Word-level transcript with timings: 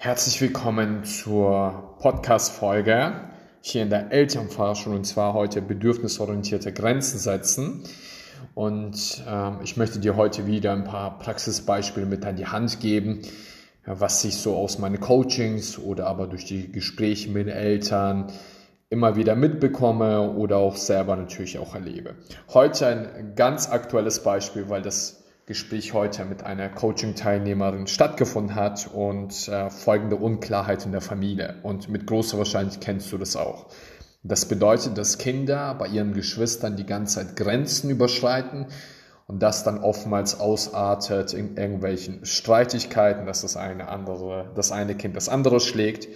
Herzlich 0.00 0.40
willkommen 0.40 1.02
zur 1.02 1.96
Podcast-Folge 1.98 3.14
hier 3.60 3.82
in 3.82 3.90
der 3.90 4.12
Elternforschung 4.12 4.94
und 4.94 5.04
zwar 5.04 5.34
heute 5.34 5.60
bedürfnisorientierte 5.60 6.72
Grenzen 6.72 7.18
setzen. 7.18 7.82
Und 8.54 9.24
ähm, 9.28 9.58
ich 9.64 9.76
möchte 9.76 9.98
dir 9.98 10.14
heute 10.14 10.46
wieder 10.46 10.72
ein 10.72 10.84
paar 10.84 11.18
Praxisbeispiele 11.18 12.06
mit 12.06 12.24
an 12.24 12.36
die 12.36 12.46
Hand 12.46 12.78
geben, 12.78 13.22
was 13.86 14.22
ich 14.22 14.36
so 14.36 14.54
aus 14.54 14.78
meinen 14.78 15.00
Coachings 15.00 15.80
oder 15.80 16.06
aber 16.06 16.28
durch 16.28 16.44
die 16.44 16.70
Gespräche 16.70 17.30
mit 17.30 17.48
Eltern 17.48 18.30
immer 18.90 19.16
wieder 19.16 19.34
mitbekomme 19.34 20.30
oder 20.30 20.58
auch 20.58 20.76
selber 20.76 21.16
natürlich 21.16 21.58
auch 21.58 21.74
erlebe. 21.74 22.14
Heute 22.54 22.86
ein 22.86 23.32
ganz 23.34 23.68
aktuelles 23.68 24.22
Beispiel, 24.22 24.68
weil 24.68 24.80
das 24.80 25.24
Gespräch 25.48 25.94
heute 25.94 26.26
mit 26.26 26.44
einer 26.44 26.68
Coaching-Teilnehmerin 26.68 27.86
stattgefunden 27.86 28.54
hat 28.54 28.86
und 28.92 29.48
äh, 29.48 29.70
folgende 29.70 30.16
Unklarheit 30.16 30.84
in 30.84 30.92
der 30.92 31.00
Familie. 31.00 31.54
Und 31.62 31.88
mit 31.88 32.06
großer 32.06 32.36
Wahrscheinlichkeit 32.36 32.84
kennst 32.84 33.10
du 33.12 33.16
das 33.16 33.34
auch. 33.34 33.66
Das 34.22 34.44
bedeutet, 34.44 34.98
dass 34.98 35.16
Kinder 35.16 35.74
bei 35.78 35.86
ihren 35.86 36.12
Geschwistern 36.12 36.76
die 36.76 36.84
ganze 36.84 37.14
Zeit 37.14 37.36
Grenzen 37.36 37.88
überschreiten 37.88 38.66
und 39.26 39.42
das 39.42 39.64
dann 39.64 39.78
oftmals 39.78 40.38
ausartet 40.38 41.32
in 41.32 41.56
irgendwelchen 41.56 42.26
Streitigkeiten, 42.26 43.24
dass 43.24 43.40
das 43.40 43.56
eine 43.56 43.88
andere, 43.88 44.52
das 44.54 44.70
eine 44.70 44.96
Kind 44.96 45.16
das 45.16 45.30
andere 45.30 45.60
schlägt. 45.60 46.08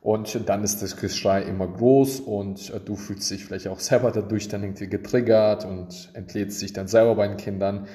Und 0.00 0.48
dann 0.48 0.62
ist 0.62 0.80
das 0.80 0.96
Geschrei 0.96 1.42
immer 1.42 1.66
groß 1.66 2.20
und 2.20 2.70
äh, 2.70 2.78
du 2.78 2.94
fühlst 2.94 3.28
dich 3.32 3.44
vielleicht 3.44 3.66
auch 3.66 3.80
selber 3.80 4.12
dadurch 4.12 4.46
dann 4.46 4.62
irgendwie 4.62 4.86
getriggert 4.86 5.64
und 5.64 6.10
entlädst 6.14 6.62
dich 6.62 6.72
dann 6.72 6.86
selber 6.86 7.16
bei 7.16 7.26
den 7.26 7.36
Kindern 7.36 7.88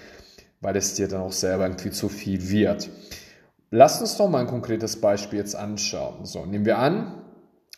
weil 0.61 0.75
es 0.75 0.95
dir 0.95 1.07
dann 1.07 1.21
auch 1.21 1.31
selber 1.31 1.65
irgendwie 1.65 1.91
zu 1.91 2.09
viel 2.09 2.49
wird. 2.49 2.89
Lass 3.71 4.01
uns 4.01 4.17
doch 4.17 4.29
mal 4.29 4.39
ein 4.39 4.47
konkretes 4.47 5.01
Beispiel 5.01 5.39
jetzt 5.39 5.55
anschauen. 5.55 6.25
So, 6.25 6.45
nehmen 6.45 6.65
wir 6.65 6.77
an, 6.77 7.21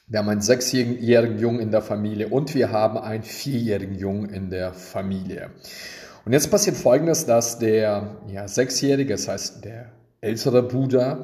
wir 0.08 0.20
haben 0.20 0.30
einen 0.30 0.42
sechsjährigen 0.42 1.38
Jungen 1.38 1.60
in 1.60 1.72
der 1.72 1.82
Familie 1.82 2.30
und 2.30 2.56
wir 2.56 2.72
haben 2.72 2.98
einen 2.98 3.24
vierjährigen 3.24 3.96
Jungen 3.96 4.30
in 4.30 4.50
der 4.50 4.74
Familie. 4.74 5.52
Und 6.24 6.34
jetzt 6.34 6.50
passiert 6.50 6.78
Folgendes, 6.78 7.26
dass 7.26 7.60
der 7.60 8.18
ja, 8.28 8.48
Sechsjährige, 8.48 9.14
das 9.14 9.28
heißt 9.28 9.66
der 9.66 9.92
ältere 10.22 10.64
Bruder, 10.64 11.24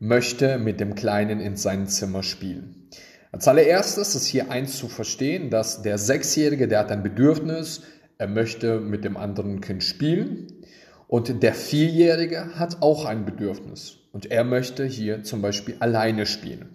möchte 0.00 0.58
mit 0.58 0.80
dem 0.80 0.94
Kleinen 0.94 1.40
in 1.40 1.56
sein 1.56 1.86
Zimmer 1.86 2.22
spielen. 2.22 2.88
Als 3.32 3.48
allererstes 3.48 4.14
ist 4.14 4.26
hier 4.26 4.50
eins 4.50 4.78
zu 4.78 4.88
verstehen, 4.88 5.50
dass 5.50 5.82
der 5.82 5.98
Sechsjährige, 5.98 6.68
der 6.68 6.78
hat 6.78 6.92
ein 6.92 7.02
Bedürfnis, 7.02 7.82
er 8.16 8.28
möchte 8.28 8.80
mit 8.80 9.04
dem 9.04 9.16
anderen 9.16 9.60
Kind 9.60 9.82
spielen. 9.82 10.46
Und 11.14 11.44
der 11.44 11.54
Vierjährige 11.54 12.56
hat 12.58 12.82
auch 12.82 13.04
ein 13.04 13.24
Bedürfnis 13.24 13.98
und 14.12 14.32
er 14.32 14.42
möchte 14.42 14.84
hier 14.84 15.22
zum 15.22 15.42
Beispiel 15.42 15.76
alleine 15.78 16.26
spielen. 16.26 16.70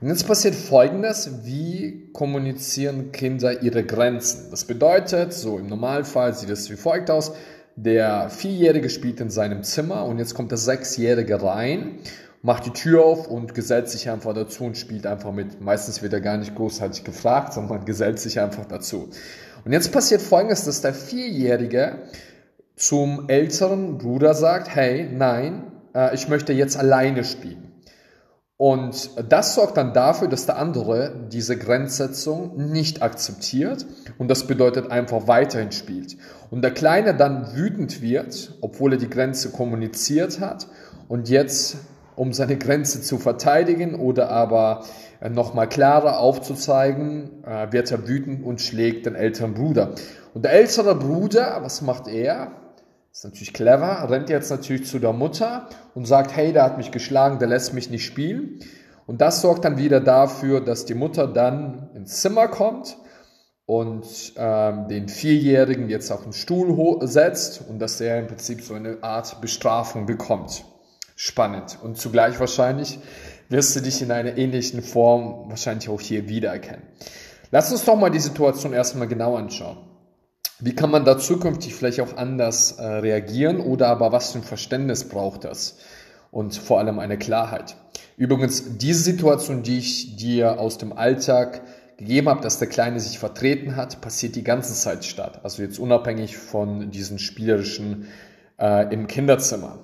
Und 0.00 0.08
jetzt 0.08 0.26
passiert 0.26 0.56
Folgendes, 0.56 1.44
wie 1.44 2.10
kommunizieren 2.12 3.12
Kinder 3.12 3.62
ihre 3.62 3.84
Grenzen? 3.84 4.50
Das 4.50 4.64
bedeutet, 4.64 5.32
so 5.32 5.56
im 5.56 5.68
Normalfall 5.68 6.34
sieht 6.34 6.50
es 6.50 6.68
wie 6.68 6.74
folgt 6.74 7.12
aus, 7.12 7.30
der 7.76 8.28
Vierjährige 8.28 8.90
spielt 8.90 9.20
in 9.20 9.30
seinem 9.30 9.62
Zimmer 9.62 10.04
und 10.04 10.18
jetzt 10.18 10.34
kommt 10.34 10.50
der 10.50 10.58
Sechsjährige 10.58 11.40
rein, 11.40 12.00
macht 12.42 12.66
die 12.66 12.72
Tür 12.72 13.04
auf 13.04 13.28
und 13.28 13.54
gesellt 13.54 13.88
sich 13.88 14.10
einfach 14.10 14.34
dazu 14.34 14.64
und 14.64 14.76
spielt 14.76 15.06
einfach 15.06 15.30
mit. 15.30 15.60
Meistens 15.60 16.02
wird 16.02 16.12
er 16.12 16.20
gar 16.20 16.38
nicht 16.38 16.56
großartig 16.56 17.04
gefragt, 17.04 17.52
sondern 17.52 17.84
gesellt 17.84 18.18
sich 18.18 18.40
einfach 18.40 18.64
dazu. 18.64 19.10
Und 19.64 19.70
jetzt 19.70 19.92
passiert 19.92 20.22
Folgendes, 20.22 20.64
dass 20.64 20.80
der 20.80 20.92
Vierjährige 20.92 22.00
zum 22.76 23.28
älteren 23.28 23.96
Bruder 23.96 24.34
sagt, 24.34 24.68
hey, 24.68 25.08
nein, 25.10 25.72
äh, 25.94 26.14
ich 26.14 26.28
möchte 26.28 26.52
jetzt 26.52 26.76
alleine 26.76 27.24
spielen. 27.24 27.72
Und 28.58 29.10
das 29.30 29.54
sorgt 29.54 29.76
dann 29.76 29.92
dafür, 29.92 30.28
dass 30.28 30.46
der 30.46 30.56
andere 30.56 31.26
diese 31.30 31.58
Grenzsetzung 31.58 32.70
nicht 32.70 33.02
akzeptiert 33.02 33.84
und 34.16 34.28
das 34.28 34.46
bedeutet 34.46 34.90
einfach 34.90 35.26
weiterhin 35.26 35.72
spielt. 35.72 36.16
Und 36.50 36.62
der 36.62 36.70
Kleine 36.70 37.14
dann 37.14 37.54
wütend 37.54 38.00
wird, 38.00 38.54
obwohl 38.62 38.92
er 38.92 38.98
die 38.98 39.10
Grenze 39.10 39.50
kommuniziert 39.50 40.40
hat 40.40 40.68
und 41.08 41.28
jetzt, 41.28 41.76
um 42.14 42.32
seine 42.32 42.56
Grenze 42.56 43.02
zu 43.02 43.18
verteidigen 43.18 43.94
oder 43.94 44.30
aber 44.30 44.84
äh, 45.20 45.28
nochmal 45.28 45.68
klarer 45.68 46.18
aufzuzeigen, 46.18 47.44
äh, 47.44 47.72
wird 47.72 47.90
er 47.90 48.08
wütend 48.08 48.42
und 48.42 48.62
schlägt 48.62 49.04
den 49.04 49.14
älteren 49.14 49.52
Bruder. 49.52 49.94
Und 50.32 50.46
der 50.46 50.52
ältere 50.52 50.94
Bruder, 50.94 51.58
was 51.60 51.82
macht 51.82 52.08
er? 52.08 52.52
Ist 53.16 53.24
natürlich 53.24 53.54
clever, 53.54 54.10
rennt 54.10 54.28
jetzt 54.28 54.50
natürlich 54.50 54.86
zu 54.86 54.98
der 54.98 55.14
Mutter 55.14 55.70
und 55.94 56.04
sagt, 56.04 56.36
hey, 56.36 56.52
der 56.52 56.64
hat 56.64 56.76
mich 56.76 56.90
geschlagen, 56.90 57.38
der 57.38 57.48
lässt 57.48 57.72
mich 57.72 57.88
nicht 57.88 58.04
spielen. 58.04 58.60
Und 59.06 59.22
das 59.22 59.40
sorgt 59.40 59.64
dann 59.64 59.78
wieder 59.78 60.00
dafür, 60.00 60.60
dass 60.60 60.84
die 60.84 60.92
Mutter 60.92 61.26
dann 61.26 61.88
ins 61.94 62.20
Zimmer 62.20 62.46
kommt 62.48 62.98
und 63.64 64.34
ähm, 64.36 64.88
den 64.88 65.08
Vierjährigen 65.08 65.88
jetzt 65.88 66.12
auf 66.12 66.24
den 66.24 66.34
Stuhl 66.34 66.98
setzt 67.06 67.62
und 67.66 67.78
dass 67.78 67.98
er 68.02 68.18
im 68.18 68.26
Prinzip 68.26 68.60
so 68.60 68.74
eine 68.74 68.98
Art 69.02 69.40
Bestrafung 69.40 70.04
bekommt. 70.04 70.66
Spannend. 71.14 71.78
Und 71.82 71.96
zugleich 71.96 72.38
wahrscheinlich 72.38 72.98
wirst 73.48 73.74
du 73.76 73.80
dich 73.80 74.02
in 74.02 74.10
einer 74.10 74.36
ähnlichen 74.36 74.82
Form 74.82 75.48
wahrscheinlich 75.48 75.88
auch 75.88 76.02
hier 76.02 76.28
wiedererkennen. 76.28 76.82
Lass 77.50 77.72
uns 77.72 77.86
doch 77.86 77.96
mal 77.96 78.10
die 78.10 78.20
Situation 78.20 78.74
erstmal 78.74 79.08
genau 79.08 79.36
anschauen. 79.36 79.95
Wie 80.58 80.74
kann 80.74 80.90
man 80.90 81.04
da 81.04 81.18
zukünftig 81.18 81.74
vielleicht 81.74 82.00
auch 82.00 82.16
anders 82.16 82.72
äh, 82.72 82.86
reagieren 82.86 83.60
oder 83.60 83.88
aber 83.88 84.10
was 84.10 84.32
für 84.32 84.38
ein 84.38 84.44
Verständnis 84.44 85.04
braucht 85.04 85.44
das? 85.44 85.76
Und 86.30 86.56
vor 86.56 86.78
allem 86.78 86.98
eine 86.98 87.18
Klarheit. 87.18 87.76
Übrigens, 88.16 88.78
diese 88.78 89.02
Situation, 89.02 89.62
die 89.62 89.78
ich 89.78 90.16
dir 90.16 90.58
aus 90.58 90.78
dem 90.78 90.94
Alltag 90.94 91.60
gegeben 91.98 92.30
habe, 92.30 92.40
dass 92.40 92.58
der 92.58 92.68
Kleine 92.68 93.00
sich 93.00 93.18
vertreten 93.18 93.76
hat, 93.76 94.00
passiert 94.00 94.34
die 94.34 94.44
ganze 94.44 94.74
Zeit 94.74 95.04
statt. 95.04 95.40
Also 95.42 95.62
jetzt 95.62 95.78
unabhängig 95.78 96.38
von 96.38 96.90
diesen 96.90 97.18
spielerischen 97.18 98.06
äh, 98.58 98.92
im 98.92 99.06
Kinderzimmer. 99.06 99.78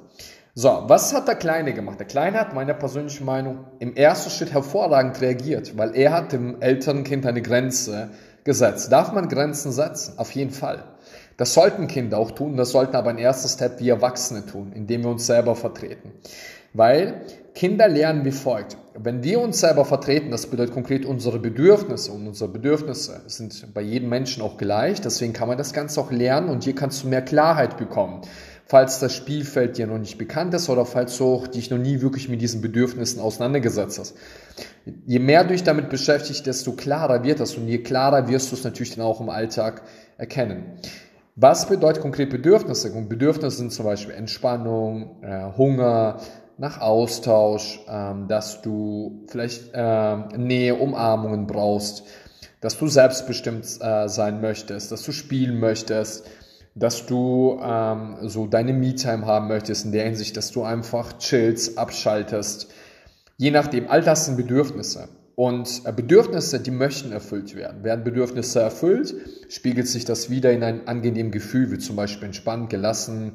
So, 0.54 0.84
was 0.86 1.14
hat 1.14 1.28
der 1.28 1.36
Kleine 1.36 1.72
gemacht? 1.72 1.98
Der 1.98 2.06
Kleine 2.06 2.38
hat 2.38 2.54
meiner 2.54 2.74
persönlichen 2.74 3.24
Meinung 3.24 3.66
im 3.78 3.94
ersten 3.94 4.30
Schritt 4.30 4.52
hervorragend 4.52 5.20
reagiert, 5.20 5.76
weil 5.78 5.94
er 5.94 6.12
hat 6.12 6.32
dem 6.32 6.60
älteren 6.60 7.04
Kind 7.04 7.26
eine 7.26 7.40
Grenze 7.40 8.10
gesetzt. 8.44 8.90
Darf 8.92 9.12
man 9.12 9.28
Grenzen 9.28 9.72
setzen? 9.72 10.18
Auf 10.18 10.32
jeden 10.32 10.50
Fall. 10.50 10.84
Das 11.36 11.54
sollten 11.54 11.86
Kinder 11.86 12.18
auch 12.18 12.30
tun, 12.30 12.56
das 12.56 12.70
sollten 12.70 12.94
aber 12.94 13.10
ein 13.10 13.18
erster 13.18 13.48
Step 13.48 13.80
wie 13.80 13.88
Erwachsene 13.88 14.44
tun, 14.44 14.72
indem 14.74 15.02
wir 15.04 15.10
uns 15.10 15.26
selber 15.26 15.56
vertreten. 15.56 16.12
Weil 16.74 17.22
Kinder 17.54 17.88
lernen 17.88 18.24
wie 18.24 18.32
folgt. 18.32 18.76
Wenn 18.94 19.22
wir 19.22 19.40
uns 19.40 19.60
selber 19.60 19.84
vertreten, 19.84 20.30
das 20.30 20.46
bedeutet 20.46 20.74
konkret 20.74 21.04
unsere 21.04 21.38
Bedürfnisse 21.38 22.12
und 22.12 22.26
unsere 22.26 22.50
Bedürfnisse 22.50 23.22
sind 23.26 23.72
bei 23.74 23.80
jedem 23.80 24.08
Menschen 24.08 24.42
auch 24.42 24.56
gleich, 24.56 25.00
deswegen 25.00 25.32
kann 25.32 25.48
man 25.48 25.58
das 25.58 25.72
Ganze 25.72 26.00
auch 26.00 26.10
lernen 26.10 26.48
und 26.48 26.64
hier 26.64 26.74
kannst 26.74 27.02
du 27.02 27.08
mehr 27.08 27.22
Klarheit 27.22 27.76
bekommen 27.76 28.22
falls 28.66 29.00
das 29.00 29.14
Spielfeld 29.14 29.78
dir 29.78 29.86
noch 29.86 29.98
nicht 29.98 30.18
bekannt 30.18 30.54
ist 30.54 30.68
oder 30.68 30.86
falls 30.86 31.16
du 31.18 31.26
auch 31.26 31.46
dich 31.46 31.70
noch 31.70 31.78
nie 31.78 32.00
wirklich 32.00 32.28
mit 32.28 32.40
diesen 32.40 32.60
Bedürfnissen 32.60 33.20
auseinandergesetzt 33.20 33.98
hast. 33.98 34.14
Je 35.06 35.18
mehr 35.18 35.44
du 35.44 35.50
dich 35.50 35.62
damit 35.62 35.90
beschäftigst, 35.90 36.46
desto 36.46 36.72
klarer 36.72 37.24
wird 37.24 37.40
das 37.40 37.56
und 37.56 37.68
je 37.68 37.78
klarer 37.78 38.28
wirst 38.28 38.50
du 38.50 38.56
es 38.56 38.64
natürlich 38.64 38.94
dann 38.94 39.04
auch 39.04 39.20
im 39.20 39.28
Alltag 39.28 39.82
erkennen. 40.18 40.78
Was 41.34 41.66
bedeutet 41.68 42.02
konkret 42.02 42.30
Bedürfnisse? 42.30 42.92
Und 42.92 43.08
Bedürfnisse 43.08 43.56
sind 43.56 43.72
zum 43.72 43.86
Beispiel 43.86 44.14
Entspannung, 44.14 45.22
äh, 45.22 45.56
Hunger, 45.56 46.18
nach 46.58 46.80
Austausch, 46.80 47.80
ähm, 47.88 48.28
dass 48.28 48.62
du 48.62 49.24
vielleicht 49.28 49.70
äh, 49.74 50.16
Nähe, 50.36 50.74
Umarmungen 50.74 51.46
brauchst, 51.46 52.04
dass 52.60 52.78
du 52.78 52.86
selbstbestimmt 52.86 53.64
äh, 53.80 54.08
sein 54.08 54.40
möchtest, 54.40 54.92
dass 54.92 55.02
du 55.02 55.12
spielen 55.12 55.58
möchtest, 55.58 56.28
dass 56.74 57.06
du 57.06 57.60
ähm, 57.62 58.16
so 58.22 58.46
deine 58.46 58.72
Me-Time 58.72 59.26
haben 59.26 59.48
möchtest, 59.48 59.84
in 59.84 59.92
der 59.92 60.04
Hinsicht, 60.04 60.36
dass 60.36 60.50
du 60.50 60.62
einfach 60.62 61.18
chillst, 61.18 61.78
abschaltest. 61.78 62.72
Je 63.36 63.50
nachdem, 63.50 63.88
all 63.88 64.02
das 64.02 64.26
sind 64.26 64.36
Bedürfnisse. 64.36 65.08
Und 65.34 65.82
äh, 65.84 65.92
Bedürfnisse, 65.92 66.60
die 66.60 66.70
möchten 66.70 67.12
erfüllt 67.12 67.54
werden. 67.54 67.84
Werden 67.84 68.04
Bedürfnisse 68.04 68.60
erfüllt, 68.60 69.14
spiegelt 69.48 69.88
sich 69.88 70.04
das 70.04 70.30
wieder 70.30 70.52
in 70.52 70.62
ein 70.62 70.86
angenehmes 70.86 71.32
Gefühl, 71.32 71.70
wie 71.72 71.78
zum 71.78 71.96
Beispiel 71.96 72.26
entspannt, 72.26 72.70
gelassen 72.70 73.32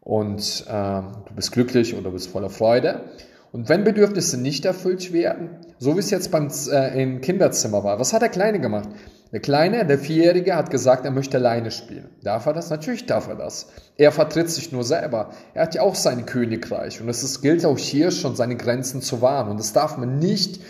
und 0.00 0.64
äh, 0.68 0.72
du 0.72 1.34
bist 1.34 1.52
glücklich 1.52 1.94
oder 1.94 2.10
bist 2.10 2.28
voller 2.28 2.50
Freude. 2.50 3.04
Und 3.52 3.68
wenn 3.68 3.84
Bedürfnisse 3.84 4.38
nicht 4.38 4.64
erfüllt 4.64 5.12
werden, 5.12 5.50
so 5.78 5.94
wie 5.94 6.00
es 6.00 6.10
jetzt 6.10 6.30
beim, 6.30 6.48
äh, 6.70 7.02
im 7.02 7.20
Kinderzimmer 7.20 7.84
war, 7.84 8.00
was 8.00 8.14
hat 8.14 8.22
der 8.22 8.30
Kleine 8.30 8.60
gemacht? 8.60 8.88
Der 9.30 9.40
Kleine, 9.40 9.86
der 9.86 9.98
Vierjährige, 9.98 10.56
hat 10.56 10.70
gesagt, 10.70 11.04
er 11.04 11.10
möchte 11.10 11.36
alleine 11.36 11.70
spielen. 11.70 12.08
Darf 12.22 12.46
er 12.46 12.54
das? 12.54 12.70
Natürlich 12.70 13.06
darf 13.06 13.28
er 13.28 13.34
das. 13.34 13.68
Er 13.96 14.10
vertritt 14.10 14.48
sich 14.50 14.72
nur 14.72 14.84
selber. 14.84 15.30
Er 15.54 15.64
hat 15.64 15.74
ja 15.74 15.82
auch 15.82 15.94
sein 15.94 16.24
Königreich. 16.24 17.00
Und 17.00 17.08
es 17.08 17.22
ist, 17.22 17.42
gilt 17.42 17.64
auch 17.64 17.78
hier 17.78 18.10
schon, 18.10 18.36
seine 18.36 18.56
Grenzen 18.56 19.02
zu 19.02 19.20
wahren. 19.20 19.50
Und 19.50 19.60
das 19.60 19.72
darf 19.72 19.98
man 19.98 20.18
nicht 20.18 20.60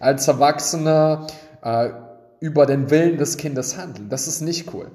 als 0.00 0.26
Erwachsener 0.26 1.28
äh, 1.62 1.90
über 2.40 2.66
den 2.66 2.90
Willen 2.90 3.18
des 3.18 3.36
Kindes 3.36 3.76
handeln. 3.76 4.08
Das 4.08 4.26
ist 4.26 4.40
nicht 4.40 4.72
cool. 4.74 4.90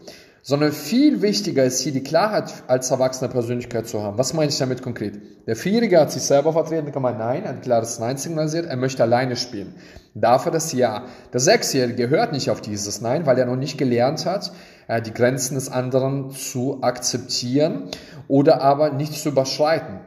Sondern 0.47 0.71
viel 0.71 1.21
wichtiger 1.21 1.65
ist 1.65 1.81
hier 1.81 1.91
die 1.91 2.03
Klarheit 2.03 2.63
als 2.67 2.89
erwachsene 2.89 3.29
Persönlichkeit 3.29 3.85
zu 3.85 4.01
haben. 4.01 4.17
Was 4.17 4.33
meine 4.33 4.49
ich 4.49 4.57
damit 4.57 4.81
konkret? 4.81 5.19
Der 5.45 5.57
Vierjährige 5.57 5.99
hat 5.99 6.09
sich 6.13 6.23
selber 6.23 6.53
vertreten, 6.53 6.89
kann 6.93 7.01
man 7.01 7.17
Nein, 7.17 7.45
ein 7.45 7.59
klares 7.59 7.99
Nein 7.99 8.15
signalisiert, 8.15 8.65
er 8.65 8.77
möchte 8.77 9.03
alleine 9.03 9.35
spielen. 9.35 9.75
Dafür 10.13 10.53
das 10.53 10.71
Ja. 10.71 11.03
Der 11.33 11.41
Sechsjährige 11.41 12.07
hört 12.07 12.31
nicht 12.31 12.49
auf 12.49 12.61
dieses 12.61 13.01
Nein, 13.01 13.25
weil 13.25 13.37
er 13.37 13.45
noch 13.45 13.57
nicht 13.57 13.77
gelernt 13.77 14.25
hat, 14.25 14.53
äh, 14.87 15.01
die 15.01 15.13
Grenzen 15.13 15.55
des 15.55 15.69
anderen 15.69 16.31
zu 16.31 16.77
akzeptieren 16.81 17.89
oder 18.29 18.61
aber 18.61 18.91
nicht 18.91 19.15
zu 19.15 19.27
überschreiten. 19.27 19.99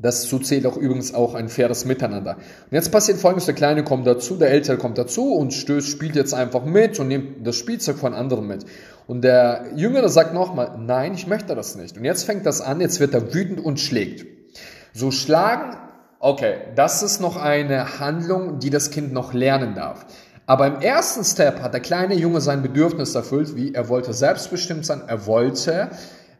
Dazu 0.00 0.38
zählt 0.38 0.64
auch 0.64 0.76
übrigens 0.76 1.12
auch 1.12 1.34
ein 1.34 1.48
faires 1.48 1.84
Miteinander. 1.84 2.36
Und 2.36 2.72
jetzt 2.72 2.92
passiert 2.92 3.18
folgendes, 3.18 3.46
der 3.46 3.56
Kleine 3.56 3.82
kommt 3.82 4.06
dazu, 4.06 4.36
der 4.36 4.52
Ältere 4.52 4.76
kommt 4.78 4.96
dazu 4.96 5.34
und 5.34 5.52
stößt, 5.52 5.88
spielt 5.88 6.14
jetzt 6.14 6.34
einfach 6.34 6.64
mit 6.64 7.00
und 7.00 7.08
nimmt 7.08 7.44
das 7.44 7.56
Spielzeug 7.56 7.98
von 7.98 8.14
anderen 8.14 8.46
mit. 8.46 8.64
Und 9.08 9.22
der 9.22 9.72
Jüngere 9.74 10.08
sagt 10.08 10.34
nochmal, 10.34 10.78
nein, 10.78 11.14
ich 11.14 11.26
möchte 11.26 11.56
das 11.56 11.74
nicht. 11.74 11.98
Und 11.98 12.04
jetzt 12.04 12.22
fängt 12.22 12.46
das 12.46 12.60
an, 12.60 12.80
jetzt 12.80 13.00
wird 13.00 13.12
er 13.12 13.34
wütend 13.34 13.58
und 13.58 13.80
schlägt. 13.80 14.24
So 14.92 15.10
schlagen, 15.10 15.76
okay, 16.20 16.58
das 16.76 17.02
ist 17.02 17.20
noch 17.20 17.36
eine 17.36 17.98
Handlung, 17.98 18.60
die 18.60 18.70
das 18.70 18.92
Kind 18.92 19.12
noch 19.12 19.32
lernen 19.32 19.74
darf. 19.74 20.06
Aber 20.46 20.68
im 20.68 20.80
ersten 20.80 21.24
Step 21.24 21.60
hat 21.60 21.74
der 21.74 21.80
kleine 21.80 22.14
Junge 22.14 22.40
sein 22.40 22.62
Bedürfnis 22.62 23.16
erfüllt, 23.16 23.56
wie 23.56 23.74
er 23.74 23.88
wollte 23.88 24.12
selbstbestimmt 24.12 24.86
sein, 24.86 25.02
er 25.08 25.26
wollte 25.26 25.90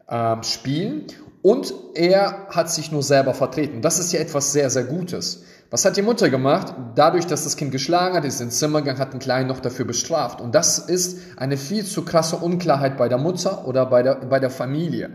ähm, 0.08 0.44
spielen 0.44 1.06
und 1.42 1.72
er 1.94 2.48
hat 2.50 2.70
sich 2.70 2.90
nur 2.92 3.02
selber 3.02 3.34
vertreten. 3.34 3.82
Das 3.82 3.98
ist 3.98 4.12
ja 4.12 4.20
etwas 4.20 4.52
sehr, 4.52 4.70
sehr 4.70 4.84
Gutes. 4.84 5.44
Was 5.70 5.84
hat 5.84 5.96
die 5.96 6.02
Mutter 6.02 6.30
gemacht? 6.30 6.74
Dadurch, 6.94 7.26
dass 7.26 7.44
das 7.44 7.56
Kind 7.56 7.72
geschlagen 7.72 8.16
hat, 8.16 8.24
ist 8.24 8.40
ins 8.40 8.58
Zimmer 8.58 8.80
gegangen, 8.80 8.98
hat 8.98 9.12
den 9.12 9.20
Kleinen 9.20 9.48
noch 9.48 9.60
dafür 9.60 9.84
bestraft. 9.84 10.40
Und 10.40 10.54
das 10.54 10.78
ist 10.78 11.18
eine 11.36 11.58
viel 11.58 11.84
zu 11.84 12.04
krasse 12.04 12.36
Unklarheit 12.36 12.96
bei 12.96 13.08
der 13.08 13.18
Mutter 13.18 13.66
oder 13.66 13.84
bei 13.86 14.02
der, 14.02 14.14
bei 14.14 14.40
der 14.40 14.50
Familie. 14.50 15.10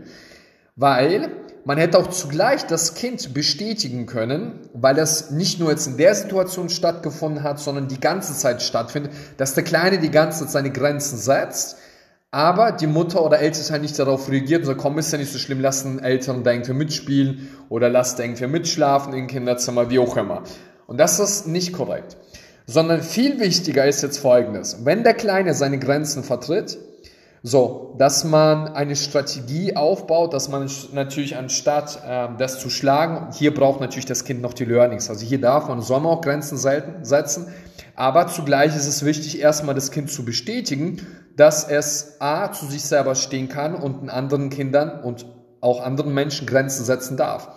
Weil 0.76 1.30
man 1.64 1.78
hätte 1.78 1.98
auch 1.98 2.08
zugleich 2.08 2.66
das 2.66 2.94
Kind 2.94 3.34
bestätigen 3.34 4.06
können, 4.06 4.60
weil 4.74 4.94
das 4.94 5.30
nicht 5.30 5.58
nur 5.58 5.70
jetzt 5.70 5.86
in 5.86 5.96
der 5.96 6.14
Situation 6.14 6.68
stattgefunden 6.68 7.42
hat, 7.42 7.58
sondern 7.58 7.88
die 7.88 8.00
ganze 8.00 8.34
Zeit 8.34 8.62
stattfindet, 8.62 9.12
dass 9.38 9.54
der 9.54 9.64
Kleine 9.64 9.98
die 9.98 10.10
ganze 10.10 10.40
Zeit 10.40 10.50
seine 10.50 10.70
Grenzen 10.70 11.18
setzt, 11.18 11.78
aber 12.34 12.72
die 12.72 12.88
Mutter 12.88 13.24
oder 13.24 13.38
Elternteil 13.38 13.78
nicht 13.78 13.96
darauf 13.96 14.28
reagiert 14.28 14.62
und 14.62 14.66
sagt, 14.66 14.80
komm, 14.80 14.98
ist 14.98 15.12
ja 15.12 15.18
nicht 15.18 15.30
so 15.30 15.38
schlimm, 15.38 15.60
lassen 15.60 16.02
Eltern 16.02 16.42
da 16.42 16.50
irgendwie 16.50 16.72
mitspielen 16.72 17.48
oder 17.68 17.88
lasst 17.88 18.18
irgendwie 18.18 18.48
mitschlafen 18.48 19.12
im 19.12 19.28
Kinderzimmer, 19.28 19.88
wie 19.88 20.00
auch 20.00 20.16
immer. 20.16 20.42
Und 20.88 20.98
das 20.98 21.20
ist 21.20 21.46
nicht 21.46 21.72
korrekt. 21.72 22.16
Sondern 22.66 23.02
viel 23.02 23.38
wichtiger 23.38 23.86
ist 23.86 24.02
jetzt 24.02 24.18
Folgendes. 24.18 24.84
Wenn 24.84 25.04
der 25.04 25.14
Kleine 25.14 25.54
seine 25.54 25.78
Grenzen 25.78 26.24
vertritt, 26.24 26.76
so, 27.44 27.94
dass 27.98 28.24
man 28.24 28.66
eine 28.66 28.96
Strategie 28.96 29.76
aufbaut, 29.76 30.34
dass 30.34 30.48
man 30.48 30.68
natürlich 30.92 31.36
anstatt 31.36 32.02
äh, 32.04 32.28
das 32.36 32.58
zu 32.58 32.68
schlagen, 32.68 33.32
hier 33.32 33.54
braucht 33.54 33.80
natürlich 33.80 34.06
das 34.06 34.24
Kind 34.24 34.42
noch 34.42 34.54
die 34.54 34.64
Learnings. 34.64 35.08
Also 35.08 35.24
hier 35.24 35.40
darf 35.40 35.68
man, 35.68 35.82
soll 35.82 36.00
man 36.00 36.10
auch 36.10 36.20
Grenzen 36.20 36.56
setzen, 36.56 37.46
aber 37.94 38.26
zugleich 38.26 38.74
ist 38.74 38.88
es 38.88 39.04
wichtig, 39.04 39.38
erstmal 39.38 39.76
das 39.76 39.92
Kind 39.92 40.10
zu 40.10 40.24
bestätigen, 40.24 41.06
dass 41.36 41.68
es 41.68 42.16
A 42.20 42.52
zu 42.52 42.66
sich 42.66 42.82
selber 42.82 43.14
stehen 43.14 43.48
kann 43.48 43.74
und 43.74 44.08
anderen 44.08 44.50
Kindern 44.50 45.02
und 45.02 45.26
auch 45.60 45.82
anderen 45.82 46.14
Menschen 46.14 46.46
Grenzen 46.46 46.84
setzen 46.84 47.16
darf. 47.16 47.48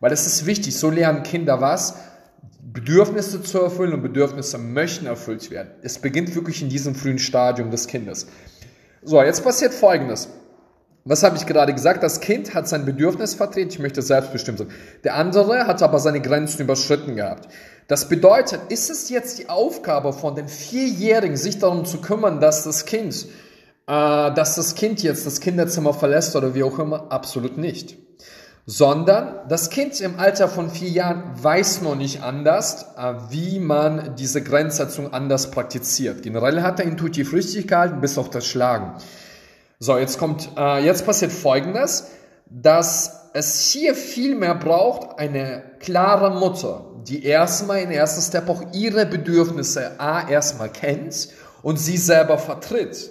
Weil 0.00 0.12
es 0.12 0.26
ist 0.26 0.46
wichtig, 0.46 0.78
so 0.78 0.90
lernen 0.90 1.22
Kinder 1.22 1.60
was, 1.60 1.94
Bedürfnisse 2.60 3.42
zu 3.42 3.60
erfüllen 3.60 3.94
und 3.94 4.02
Bedürfnisse 4.02 4.58
möchten 4.58 5.06
erfüllt 5.06 5.50
werden. 5.50 5.70
Es 5.82 5.98
beginnt 5.98 6.34
wirklich 6.34 6.60
in 6.60 6.68
diesem 6.68 6.94
frühen 6.94 7.18
Stadium 7.18 7.70
des 7.70 7.86
Kindes. 7.86 8.26
So, 9.02 9.22
jetzt 9.22 9.44
passiert 9.44 9.72
Folgendes. 9.72 10.28
Was 11.06 11.22
habe 11.22 11.36
ich 11.36 11.44
gerade 11.44 11.74
gesagt? 11.74 12.02
Das 12.02 12.20
Kind 12.20 12.54
hat 12.54 12.66
sein 12.66 12.86
Bedürfnis 12.86 13.34
vertreten, 13.34 13.68
ich 13.68 13.78
möchte 13.78 14.00
selbstbestimmt 14.00 14.58
sein. 14.58 14.68
Der 15.04 15.16
andere 15.16 15.66
hat 15.66 15.82
aber 15.82 15.98
seine 15.98 16.22
Grenzen 16.22 16.62
überschritten 16.62 17.14
gehabt. 17.14 17.46
Das 17.88 18.08
bedeutet, 18.08 18.60
ist 18.70 18.88
es 18.88 19.10
jetzt 19.10 19.38
die 19.38 19.50
Aufgabe 19.50 20.14
von 20.14 20.34
den 20.34 20.48
Vierjährigen, 20.48 21.36
sich 21.36 21.58
darum 21.58 21.84
zu 21.84 22.00
kümmern, 22.00 22.40
dass 22.40 22.64
das 22.64 22.86
Kind, 22.86 23.26
äh, 23.86 24.32
dass 24.32 24.54
das 24.54 24.74
Kind 24.76 25.02
jetzt 25.02 25.26
das 25.26 25.40
Kinderzimmer 25.40 25.92
verlässt 25.92 26.36
oder 26.36 26.54
wie 26.54 26.62
auch 26.62 26.78
immer? 26.78 27.12
Absolut 27.12 27.58
nicht. 27.58 27.98
Sondern 28.64 29.40
das 29.46 29.68
Kind 29.68 30.00
im 30.00 30.18
Alter 30.18 30.48
von 30.48 30.70
vier 30.70 30.88
Jahren 30.88 31.24
weiß 31.34 31.82
noch 31.82 31.96
nicht 31.96 32.22
anders, 32.22 32.86
äh, 32.96 33.12
wie 33.28 33.58
man 33.58 34.16
diese 34.16 34.42
Grenzsetzung 34.42 35.12
anders 35.12 35.50
praktiziert. 35.50 36.22
Generell 36.22 36.62
hat 36.62 36.80
er 36.80 36.86
intuitiv 36.86 37.34
richtig 37.34 37.68
gehalten, 37.68 38.00
bis 38.00 38.16
auf 38.16 38.30
das 38.30 38.46
Schlagen. 38.46 38.94
So, 39.78 39.98
jetzt 39.98 40.18
kommt, 40.18 40.50
äh, 40.56 40.84
jetzt 40.84 41.04
passiert 41.04 41.32
Folgendes, 41.32 42.10
dass 42.46 43.30
es 43.34 43.68
hier 43.70 43.94
viel 43.94 44.36
mehr 44.36 44.54
braucht, 44.54 45.18
eine 45.18 45.62
klare 45.80 46.38
Mutter, 46.38 46.84
die 47.02 47.24
erstmal 47.24 47.80
in 47.80 47.90
erster 47.90 48.22
Step 48.22 48.48
auch 48.48 48.62
ihre 48.72 49.06
Bedürfnisse 49.06 49.98
A 49.98 50.28
erstmal 50.28 50.70
kennt 50.70 51.28
und 51.62 51.78
sie 51.78 51.96
selber 51.96 52.38
vertritt. 52.38 53.10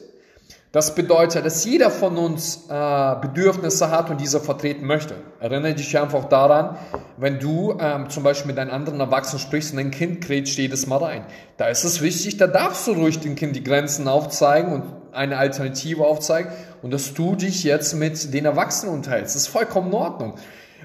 Das 0.71 0.95
bedeutet, 0.95 1.45
dass 1.45 1.65
jeder 1.65 1.91
von 1.91 2.17
uns 2.17 2.65
äh, 2.67 3.15
Bedürfnisse 3.21 3.91
hat 3.91 4.09
und 4.09 4.19
diese 4.19 4.39
vertreten 4.39 4.87
möchte. 4.87 5.13
Erinnere 5.39 5.75
dich 5.75 5.95
einfach 5.99 6.25
daran, 6.25 6.77
wenn 7.17 7.39
du 7.39 7.77
ähm, 7.79 8.09
zum 8.09 8.23
Beispiel 8.23 8.47
mit 8.47 8.57
einem 8.57 8.71
anderen 8.71 8.99
Erwachsenen 8.99 9.39
sprichst 9.39 9.73
und 9.73 9.79
ein 9.79 9.91
Kind 9.91 10.21
grätscht 10.21 10.57
jedes 10.57 10.87
Mal 10.87 10.97
rein. 10.97 11.25
Da 11.57 11.67
ist 11.67 11.83
es 11.83 12.01
wichtig, 12.01 12.37
da 12.37 12.47
darfst 12.47 12.87
du 12.87 12.93
ruhig 12.93 13.19
dem 13.19 13.35
Kind 13.35 13.55
die 13.55 13.63
Grenzen 13.63 14.07
aufzeigen 14.07 14.73
und 14.73 15.02
eine 15.13 15.37
Alternative 15.37 16.05
aufzeigen 16.05 16.51
und 16.81 16.91
dass 16.91 17.13
du 17.13 17.35
dich 17.35 17.63
jetzt 17.63 17.93
mit 17.93 18.33
den 18.33 18.45
Erwachsenen 18.45 18.93
unterhältst. 18.93 19.35
Das 19.35 19.43
ist 19.43 19.47
vollkommen 19.47 19.87
in 19.87 19.93
Ordnung. 19.93 20.35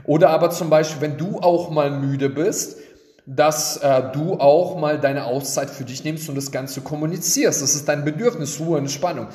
Oder 0.05 0.31
aber 0.31 0.51
zum 0.51 0.71
Beispiel, 0.71 1.01
wenn 1.01 1.19
du 1.19 1.39
auch 1.41 1.71
mal 1.71 1.91
müde 1.91 2.31
bist, 2.31 2.79
dass 3.27 3.77
äh, 3.79 4.11
du 4.13 4.35
auch 4.35 4.79
mal 4.79 4.99
deine 4.99 5.25
Auszeit 5.25 5.69
für 5.69 5.85
dich 5.85 6.03
nimmst 6.03 6.29
und 6.31 6.35
das 6.35 6.51
Ganze 6.51 6.81
kommunizierst. 6.81 7.61
Das 7.61 7.75
ist 7.75 7.87
dein 7.87 8.05
Bedürfnis, 8.05 8.59
Ruhe 8.59 8.79
und 8.79 8.85
Entspannung. 8.85 9.27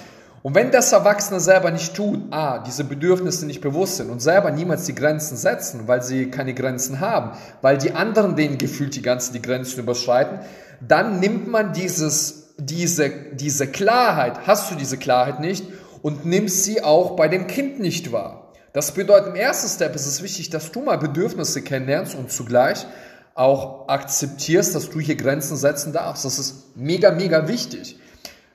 Und 0.42 0.56
wenn 0.56 0.72
das 0.72 0.92
Erwachsene 0.92 1.40
selber 1.40 1.72
nicht 1.72 1.96
tut, 1.96 2.20
a, 2.32 2.60
diese 2.60 2.84
Bedürfnisse 2.84 3.46
nicht 3.46 3.62
bewusst 3.62 3.98
sind 3.98 4.10
und 4.10 4.20
selber 4.20 4.52
niemals 4.52 4.86
die 4.86 4.96
Grenzen 4.96 5.38
setzen, 5.38 5.88
weil 5.88 6.02
sie 6.02 6.30
keine 6.30 6.54
Grenzen 6.54 7.00
haben, 7.00 7.32
weil 7.62 7.78
die 7.78 7.94
anderen 7.94 8.36
denen 8.36 8.58
gefühlt 8.58 8.96
die 8.96 9.02
ganzen 9.02 9.34
die 9.34 9.42
Grenzen 9.42 9.80
überschreiten, 9.80 10.40
dann 10.82 11.20
nimmt 11.22 11.48
man 11.48 11.72
dieses, 11.72 12.43
diese, 12.58 13.10
diese 13.34 13.68
Klarheit, 13.68 14.48
hast 14.48 14.72
du 14.72 14.76
diese 14.76 14.98
Klarheit 14.98 15.40
nicht 15.40 15.66
und 16.02 16.26
nimmst 16.26 16.64
sie 16.64 16.84
auch 16.84 17.16
bei 17.16 17.28
dem 17.28 17.48
Kind 17.48 17.80
nicht 17.80 18.12
wahr. 18.12 18.52
Das 18.74 18.92
bedeutet, 18.94 19.30
im 19.30 19.36
ersten 19.36 19.70
Step 19.70 19.96
ist 19.96 20.08
es 20.08 20.24
wichtig, 20.24 20.50
dass 20.50 20.72
du 20.72 20.82
mal 20.82 20.98
Bedürfnisse 20.98 21.62
kennenlernst 21.62 22.16
und 22.16 22.32
zugleich 22.32 22.88
auch 23.36 23.88
akzeptierst, 23.88 24.76
dass 24.76 24.90
du 24.90 25.00
hier 25.00 25.16
Grenzen 25.16 25.58
setzen 25.58 25.94
darfst. 25.94 26.26
Das 26.26 26.40
ist 26.40 26.76
mega, 26.76 27.12
mega 27.12 27.48
wichtig. 27.48 28.00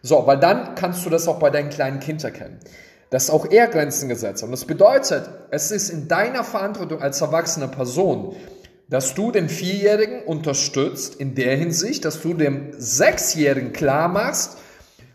So, 0.03 0.27
weil 0.27 0.39
dann 0.39 0.75
kannst 0.75 1.05
du 1.05 1.11
das 1.11 1.27
auch 1.27 1.39
bei 1.39 1.51
deinem 1.51 1.71
kleinen 1.71 2.01
Kind 2.01 2.23
erkennen. 2.23 2.59
Dass 3.11 3.31
auch 3.31 3.51
er 3.51 3.69
Grenzen 3.69 4.09
gesetzt 4.09 4.43
hat. 4.43 4.49
Und 4.49 4.53
das 4.53 4.65
bedeutet, 4.65 5.29
es 5.51 5.71
ist 5.71 5.89
in 5.89 6.09
deiner 6.09 6.45
Verantwortung 6.45 7.01
als 7.01 7.21
erwachsene 7.21 7.69
Person, 7.69 8.37
dass 8.89 9.15
du 9.15 9.31
den 9.31 9.49
Vierjährigen 9.49 10.23
unterstützt 10.25 11.17
in 11.17 11.35
der 11.35 11.57
Hinsicht, 11.57 12.05
dass 12.05 12.23
du 12.23 12.35
dem 12.35 12.73
Sechsjährigen 12.77 13.73
klar 13.73 14.09
machst, 14.09 14.57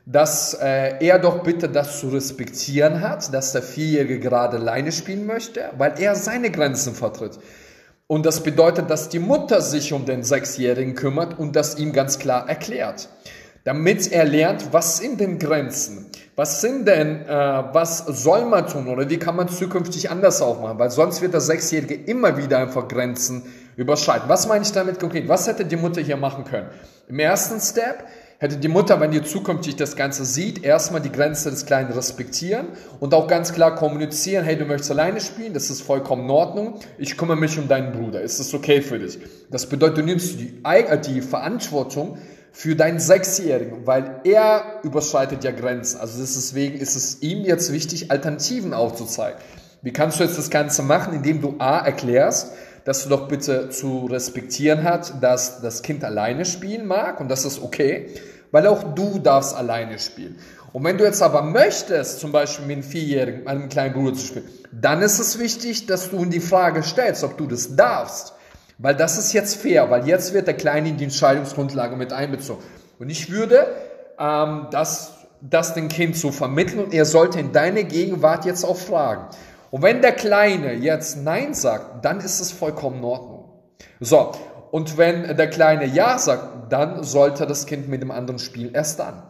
dass 0.05 0.53
äh, 0.53 1.03
er 1.03 1.17
doch 1.17 1.43
bitte 1.43 1.69
das 1.69 1.99
zu 1.99 2.09
respektieren 2.09 3.01
hat, 3.01 3.33
dass 3.33 3.53
der 3.53 3.63
Vierjährige 3.63 4.19
gerade 4.19 4.57
alleine 4.57 4.91
spielen 4.91 5.25
möchte, 5.25 5.69
weil 5.77 5.93
er 5.97 6.15
seine 6.15 6.51
Grenzen 6.51 6.93
vertritt. 6.93 7.39
Und 8.05 8.25
das 8.25 8.43
bedeutet, 8.43 8.89
dass 8.89 9.09
die 9.09 9.19
Mutter 9.19 9.61
sich 9.61 9.93
um 9.93 10.05
den 10.05 10.23
Sechsjährigen 10.23 10.93
kümmert 10.93 11.39
und 11.39 11.55
das 11.55 11.79
ihm 11.79 11.93
ganz 11.93 12.19
klar 12.19 12.47
erklärt. 12.49 13.09
Damit 13.63 14.11
er 14.11 14.25
lernt, 14.25 14.73
was 14.73 14.97
sind 14.97 15.21
denn 15.21 15.39
Grenzen? 15.39 16.07
Was 16.35 16.59
sind 16.59 16.85
denn, 16.85 17.21
äh, 17.21 17.27
was 17.27 17.99
soll 17.99 18.43
man 18.45 18.67
tun 18.67 18.89
oder 18.89 19.09
wie 19.09 19.17
kann 19.17 19.37
man 19.37 19.47
zukünftig 19.47 20.11
anders 20.11 20.41
aufmachen? 20.41 20.79
Weil 20.79 20.91
sonst 20.91 21.21
wird 21.21 21.33
der 21.33 21.39
Sechsjährige 21.39 21.93
immer 21.93 22.37
wieder 22.37 22.57
einfach 22.57 22.89
Grenzen 22.89 23.43
überschreiten. 23.75 24.29
Was 24.29 24.47
meine 24.47 24.63
ich 24.63 24.71
damit 24.71 24.99
konkret? 24.99 25.27
Was 25.27 25.47
hätte 25.47 25.65
die 25.65 25.75
Mutter 25.75 26.01
hier 26.01 26.17
machen 26.17 26.43
können? 26.43 26.67
Im 27.07 27.19
ersten 27.19 27.59
Step 27.59 28.05
hätte 28.39 28.57
die 28.57 28.67
Mutter, 28.67 28.99
wenn 28.99 29.13
ihr 29.13 29.23
zukünftig 29.23 29.77
das 29.77 29.95
Ganze 29.95 30.25
sieht, 30.25 30.63
erstmal 30.63 31.01
die 31.01 31.11
Grenze 31.11 31.49
des 31.49 31.65
Kleinen 31.65 31.91
respektieren 31.91 32.67
und 32.99 33.13
auch 33.13 33.27
ganz 33.27 33.53
klar 33.53 33.75
kommunizieren, 33.75 34.43
hey, 34.43 34.57
du 34.57 34.65
möchtest 34.65 34.91
alleine 34.91 35.21
spielen, 35.21 35.53
das 35.53 35.69
ist 35.69 35.81
vollkommen 35.81 36.25
in 36.25 36.29
Ordnung, 36.29 36.79
ich 36.97 37.17
kümmere 37.17 37.37
mich 37.37 37.57
um 37.57 37.69
deinen 37.69 37.93
Bruder, 37.93 38.21
ist 38.21 38.41
das 38.41 38.53
okay 38.53 38.81
für 38.81 38.99
dich? 38.99 39.17
Das 39.49 39.67
bedeutet, 39.67 39.99
du 39.99 40.03
nimmst 40.03 40.39
die, 40.39 40.61
die 41.05 41.21
Verantwortung 41.21 42.17
für 42.51 42.75
deinen 42.75 42.99
Sechsjährigen, 42.99 43.87
weil 43.87 44.19
er 44.25 44.81
überschreitet 44.83 45.43
ja 45.43 45.51
Grenzen. 45.51 45.99
Also 45.99 46.19
deswegen 46.19 46.77
ist 46.77 46.95
es 46.95 47.21
ihm 47.21 47.45
jetzt 47.45 47.71
wichtig, 47.71 48.11
Alternativen 48.11 48.73
aufzuzeigen. 48.73 49.39
Wie 49.81 49.91
kannst 49.91 50.19
du 50.19 50.23
jetzt 50.23 50.37
das 50.37 50.49
Ganze 50.49 50.83
machen, 50.83 51.13
indem 51.13 51.41
du 51.41 51.55
A 51.59 51.79
erklärst, 51.79 52.51
dass 52.85 53.03
du 53.03 53.09
doch 53.09 53.27
bitte 53.27 53.69
zu 53.69 54.05
respektieren 54.05 54.83
hat, 54.83 55.23
dass 55.23 55.61
das 55.61 55.81
Kind 55.81 56.03
alleine 56.03 56.45
spielen 56.45 56.85
mag 56.85 57.19
und 57.19 57.29
das 57.29 57.45
ist 57.45 57.61
okay 57.61 58.09
weil 58.53 58.67
auch 58.67 58.83
du 58.93 59.17
darfst 59.17 59.55
alleine 59.55 59.97
spielen. 59.97 60.37
Und 60.73 60.83
wenn 60.83 60.97
du 60.99 61.03
jetzt 61.03 61.23
aber 61.23 61.41
möchtest, 61.41 62.19
zum 62.19 62.31
Beispiel 62.31 62.67
mit 62.67 62.75
einem 62.77 62.83
Vierjährigen, 62.83 63.47
einem 63.47 63.67
kleinen 63.67 63.95
Bruder 63.95 64.13
zu 64.13 64.27
spielen, 64.27 64.45
dann 64.71 65.01
ist 65.01 65.19
es 65.19 65.39
wichtig, 65.39 65.87
dass 65.87 66.11
du 66.11 66.21
ihm 66.21 66.29
die 66.29 66.39
Frage 66.39 66.83
stellst, 66.83 67.23
ob 67.23 67.35
du 67.35 67.47
das 67.47 67.75
darfst. 67.75 68.33
Weil 68.77 68.95
das 68.95 69.17
ist 69.17 69.33
jetzt 69.33 69.55
fair, 69.55 69.89
weil 69.89 70.07
jetzt 70.07 70.35
wird 70.35 70.45
der 70.45 70.53
Kleine 70.53 70.89
in 70.89 70.97
die 70.97 71.05
Entscheidungsgrundlage 71.05 71.95
mit 71.95 72.13
einbezogen. 72.13 72.63
Und 72.99 73.09
ich 73.09 73.31
würde 73.31 73.65
ähm, 74.19 74.67
das, 74.69 75.13
das 75.41 75.73
dem 75.73 75.87
Kind 75.87 76.15
so 76.15 76.31
vermitteln 76.31 76.79
und 76.79 76.93
er 76.93 77.05
sollte 77.05 77.39
in 77.39 77.53
deine 77.53 77.85
Gegenwart 77.85 78.45
jetzt 78.45 78.65
auch 78.65 78.77
fragen. 78.77 79.25
Und 79.73 79.81
wenn 79.81 80.03
der 80.03 80.11
Kleine 80.11 80.73
jetzt 80.73 81.17
Nein 81.17 81.55
sagt, 81.55 82.05
dann 82.05 82.19
ist 82.19 82.39
es 82.39 82.51
vollkommen 82.51 82.99
in 82.99 83.05
Ordnung. 83.05 83.45
So, 83.99 84.31
und 84.69 84.99
wenn 84.99 85.35
der 85.35 85.49
Kleine 85.49 85.87
Ja 85.87 86.19
sagt, 86.19 86.71
dann 86.71 87.01
sollte 87.01 87.47
das 87.47 87.65
Kind 87.65 87.89
mit 87.89 88.03
dem 88.03 88.11
anderen 88.11 88.37
spielen. 88.37 88.75
Erst 88.75 88.99
dann. 88.99 89.23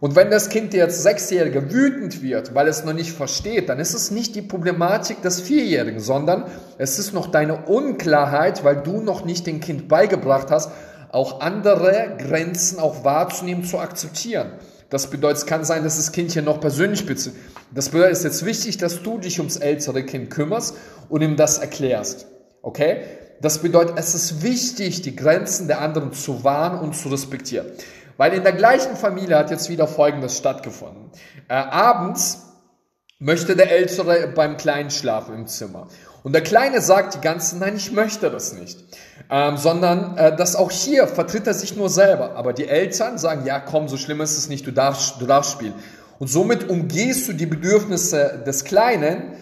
Und 0.00 0.14
wenn 0.14 0.30
das 0.30 0.50
Kind 0.50 0.74
jetzt 0.74 1.02
Sechsjährige 1.02 1.72
wütend 1.72 2.22
wird, 2.22 2.54
weil 2.54 2.68
es 2.68 2.84
noch 2.84 2.92
nicht 2.92 3.12
versteht, 3.12 3.70
dann 3.70 3.78
ist 3.78 3.94
es 3.94 4.10
nicht 4.10 4.34
die 4.34 4.42
Problematik 4.42 5.22
des 5.22 5.40
Vierjährigen, 5.40 6.00
sondern 6.00 6.44
es 6.76 6.98
ist 6.98 7.14
noch 7.14 7.28
deine 7.28 7.64
Unklarheit, 7.64 8.64
weil 8.64 8.76
du 8.76 9.00
noch 9.00 9.24
nicht 9.24 9.46
dem 9.46 9.60
Kind 9.60 9.88
beigebracht 9.88 10.50
hast, 10.50 10.72
auch 11.10 11.40
andere 11.40 12.18
Grenzen 12.18 12.80
auch 12.80 13.02
wahrzunehmen, 13.02 13.64
zu 13.64 13.78
akzeptieren. 13.78 14.50
Das 14.90 15.10
bedeutet, 15.10 15.38
es 15.38 15.46
kann 15.46 15.64
sein, 15.64 15.82
dass 15.82 15.96
das 15.96 16.12
Kind 16.12 16.32
hier 16.32 16.42
noch 16.42 16.60
persönlich 16.60 17.06
bezieht. 17.06 17.34
Das 17.72 17.88
bedeutet, 17.88 18.12
es 18.12 18.18
ist 18.18 18.24
jetzt 18.24 18.44
wichtig, 18.46 18.78
dass 18.78 19.02
du 19.02 19.18
dich 19.18 19.38
ums 19.38 19.56
ältere 19.56 20.04
Kind 20.04 20.30
kümmerst 20.30 20.76
und 21.08 21.22
ihm 21.22 21.36
das 21.36 21.58
erklärst. 21.58 22.26
Okay? 22.62 23.02
Das 23.40 23.58
bedeutet, 23.58 23.98
es 23.98 24.14
ist 24.14 24.42
wichtig, 24.42 25.02
die 25.02 25.14
Grenzen 25.14 25.66
der 25.66 25.80
anderen 25.80 26.12
zu 26.12 26.44
wahren 26.44 26.78
und 26.78 26.94
zu 26.94 27.08
respektieren. 27.08 27.66
Weil 28.16 28.32
in 28.32 28.44
der 28.44 28.52
gleichen 28.52 28.96
Familie 28.96 29.36
hat 29.36 29.50
jetzt 29.50 29.68
wieder 29.68 29.86
Folgendes 29.86 30.38
stattgefunden. 30.38 31.10
Äh, 31.48 31.54
abends 31.54 32.46
möchte 33.18 33.56
der 33.56 33.70
Ältere 33.70 34.28
beim 34.28 34.56
Kleinen 34.56 34.90
schlafen 34.90 35.34
im 35.34 35.46
Zimmer. 35.46 35.88
Und 36.26 36.32
der 36.32 36.42
Kleine 36.42 36.80
sagt 36.80 37.14
die 37.14 37.20
ganze, 37.20 37.56
nein, 37.56 37.76
ich 37.76 37.92
möchte 37.92 38.32
das 38.32 38.52
nicht. 38.52 38.80
Ähm, 39.30 39.56
sondern 39.56 40.18
äh, 40.18 40.34
dass 40.34 40.56
auch 40.56 40.72
hier 40.72 41.06
vertritt 41.06 41.46
er 41.46 41.54
sich 41.54 41.76
nur 41.76 41.88
selber. 41.88 42.34
Aber 42.34 42.52
die 42.52 42.66
Eltern 42.66 43.16
sagen, 43.16 43.46
ja 43.46 43.60
komm, 43.60 43.86
so 43.86 43.96
schlimm 43.96 44.20
ist 44.20 44.36
es 44.36 44.48
nicht, 44.48 44.66
du 44.66 44.72
darfst, 44.72 45.20
du 45.20 45.26
darfst 45.26 45.52
spielen. 45.52 45.74
Und 46.18 46.26
somit 46.26 46.68
umgehst 46.68 47.28
du 47.28 47.32
die 47.32 47.46
Bedürfnisse 47.46 48.42
des 48.44 48.64
Kleinen 48.64 49.34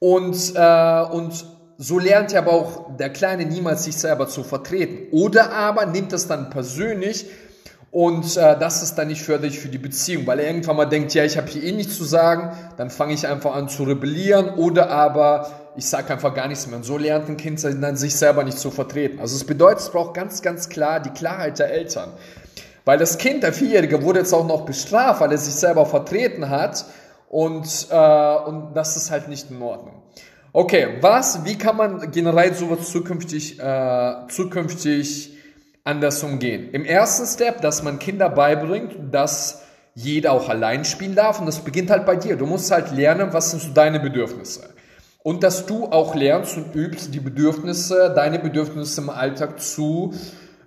und, 0.00 0.52
äh, 0.54 1.00
und 1.00 1.46
so 1.78 1.98
lernt 1.98 2.32
ja 2.32 2.40
aber 2.40 2.52
auch 2.52 2.94
der 2.98 3.08
Kleine 3.08 3.46
niemals 3.46 3.84
sich 3.84 3.96
selber 3.96 4.28
zu 4.28 4.44
vertreten. 4.44 5.06
Oder 5.12 5.54
aber 5.54 5.86
nimmt 5.86 6.12
es 6.12 6.28
dann 6.28 6.50
persönlich 6.50 7.24
und 7.90 8.36
äh, 8.36 8.58
das 8.58 8.82
ist 8.82 8.96
dann 8.96 9.08
nicht 9.08 9.22
förderlich 9.22 9.58
für 9.58 9.68
die 9.68 9.78
Beziehung, 9.78 10.26
weil 10.26 10.40
er 10.40 10.48
irgendwann 10.48 10.76
mal 10.76 10.84
denkt, 10.84 11.14
ja, 11.14 11.24
ich 11.24 11.38
habe 11.38 11.48
hier 11.48 11.62
eh 11.62 11.72
nichts 11.72 11.96
zu 11.96 12.04
sagen, 12.04 12.52
dann 12.76 12.90
fange 12.90 13.14
ich 13.14 13.26
einfach 13.26 13.54
an 13.54 13.70
zu 13.70 13.84
rebellieren 13.84 14.50
oder 14.50 14.90
aber 14.90 15.50
ich 15.78 15.86
sage 15.86 16.12
einfach 16.12 16.34
gar 16.34 16.48
nichts 16.48 16.66
mehr. 16.66 16.76
Und 16.76 16.82
so 16.82 16.98
lernt 16.98 17.28
ein 17.28 17.36
Kind 17.36 17.62
dann 17.62 17.96
sich 17.96 18.16
selber 18.16 18.42
nicht 18.42 18.58
zu 18.58 18.70
vertreten. 18.70 19.20
Also 19.20 19.36
es 19.36 19.44
bedeutet, 19.44 19.78
es 19.80 19.90
braucht 19.90 20.14
ganz, 20.14 20.42
ganz 20.42 20.68
klar 20.68 21.00
die 21.00 21.10
Klarheit 21.10 21.60
der 21.60 21.70
Eltern. 21.70 22.12
Weil 22.84 22.98
das 22.98 23.16
Kind, 23.16 23.44
der 23.44 23.52
Vierjährige, 23.52 24.02
wurde 24.02 24.18
jetzt 24.18 24.32
auch 24.32 24.46
noch 24.46 24.66
bestraft, 24.66 25.20
weil 25.20 25.30
er 25.30 25.38
sich 25.38 25.54
selber 25.54 25.86
vertreten 25.86 26.50
hat 26.50 26.84
und, 27.28 27.86
äh, 27.90 28.36
und 28.46 28.74
das 28.74 28.96
ist 28.96 29.10
halt 29.10 29.28
nicht 29.28 29.50
in 29.50 29.62
Ordnung. 29.62 30.02
Okay, 30.52 30.96
was, 31.00 31.44
wie 31.44 31.56
kann 31.56 31.76
man 31.76 32.10
generell 32.10 32.54
sowas 32.54 32.90
zukünftig, 32.90 33.60
äh, 33.60 34.14
zukünftig 34.28 35.36
anders 35.84 36.22
umgehen. 36.22 36.70
Im 36.72 36.84
ersten 36.84 37.26
Step, 37.26 37.62
dass 37.62 37.82
man 37.82 37.98
Kinder 37.98 38.28
beibringt, 38.28 38.94
dass 39.10 39.62
jeder 39.94 40.32
auch 40.32 40.48
allein 40.48 40.84
spielen 40.84 41.14
darf 41.14 41.40
und 41.40 41.46
das 41.46 41.60
beginnt 41.60 41.90
halt 41.90 42.04
bei 42.04 42.16
dir. 42.16 42.36
Du 42.36 42.46
musst 42.46 42.70
halt 42.70 42.90
lernen, 42.90 43.32
was 43.32 43.52
sind 43.52 43.62
so 43.62 43.70
deine 43.72 43.98
Bedürfnisse. 43.98 44.74
Und 45.22 45.42
dass 45.42 45.66
du 45.66 45.86
auch 45.86 46.14
lernst 46.14 46.56
und 46.56 46.74
übst, 46.74 47.12
die 47.12 47.20
Bedürfnisse, 47.20 48.12
deine 48.14 48.38
Bedürfnisse 48.38 49.00
im 49.00 49.10
Alltag 49.10 49.60
zu, 49.60 50.14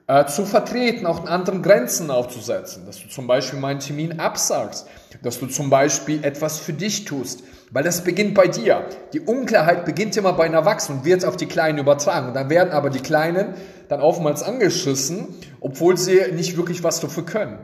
äh, 0.08 0.26
zu 0.26 0.46
vertreten, 0.46 1.06
auch 1.06 1.26
anderen 1.26 1.62
Grenzen 1.62 2.12
aufzusetzen. 2.12 2.86
Dass 2.86 3.02
du 3.02 3.08
zum 3.08 3.28
Beispiel 3.28 3.60
meinen 3.60 3.80
Termin 3.80 4.20
absagst, 4.20 4.88
dass 5.24 5.40
du 5.40 5.48
zum 5.48 5.70
Beispiel 5.70 6.24
etwas 6.24 6.60
für 6.60 6.74
dich 6.74 7.06
tust, 7.06 7.44
weil 7.72 7.84
das 7.84 8.04
beginnt 8.04 8.34
bei 8.34 8.48
dir. 8.48 8.86
Die 9.14 9.22
Unklarheit 9.22 9.86
beginnt 9.86 10.18
immer 10.18 10.34
bei 10.34 10.46
einem 10.46 10.56
Erwachsenen 10.56 11.00
und 11.00 11.06
wird 11.06 11.24
auf 11.24 11.38
die 11.38 11.46
Kleinen 11.46 11.80
übertragen. 11.80 12.28
Und 12.28 12.34
dann 12.34 12.50
werden 12.50 12.72
aber 12.72 12.90
die 12.90 13.00
Kleinen 13.00 13.54
dann 13.88 14.02
oftmals 14.02 14.44
angeschissen, 14.44 15.30
obwohl 15.62 15.98
sie 15.98 16.32
nicht 16.34 16.58
wirklich 16.58 16.84
was 16.84 17.00
dafür 17.00 17.26
können. 17.26 17.58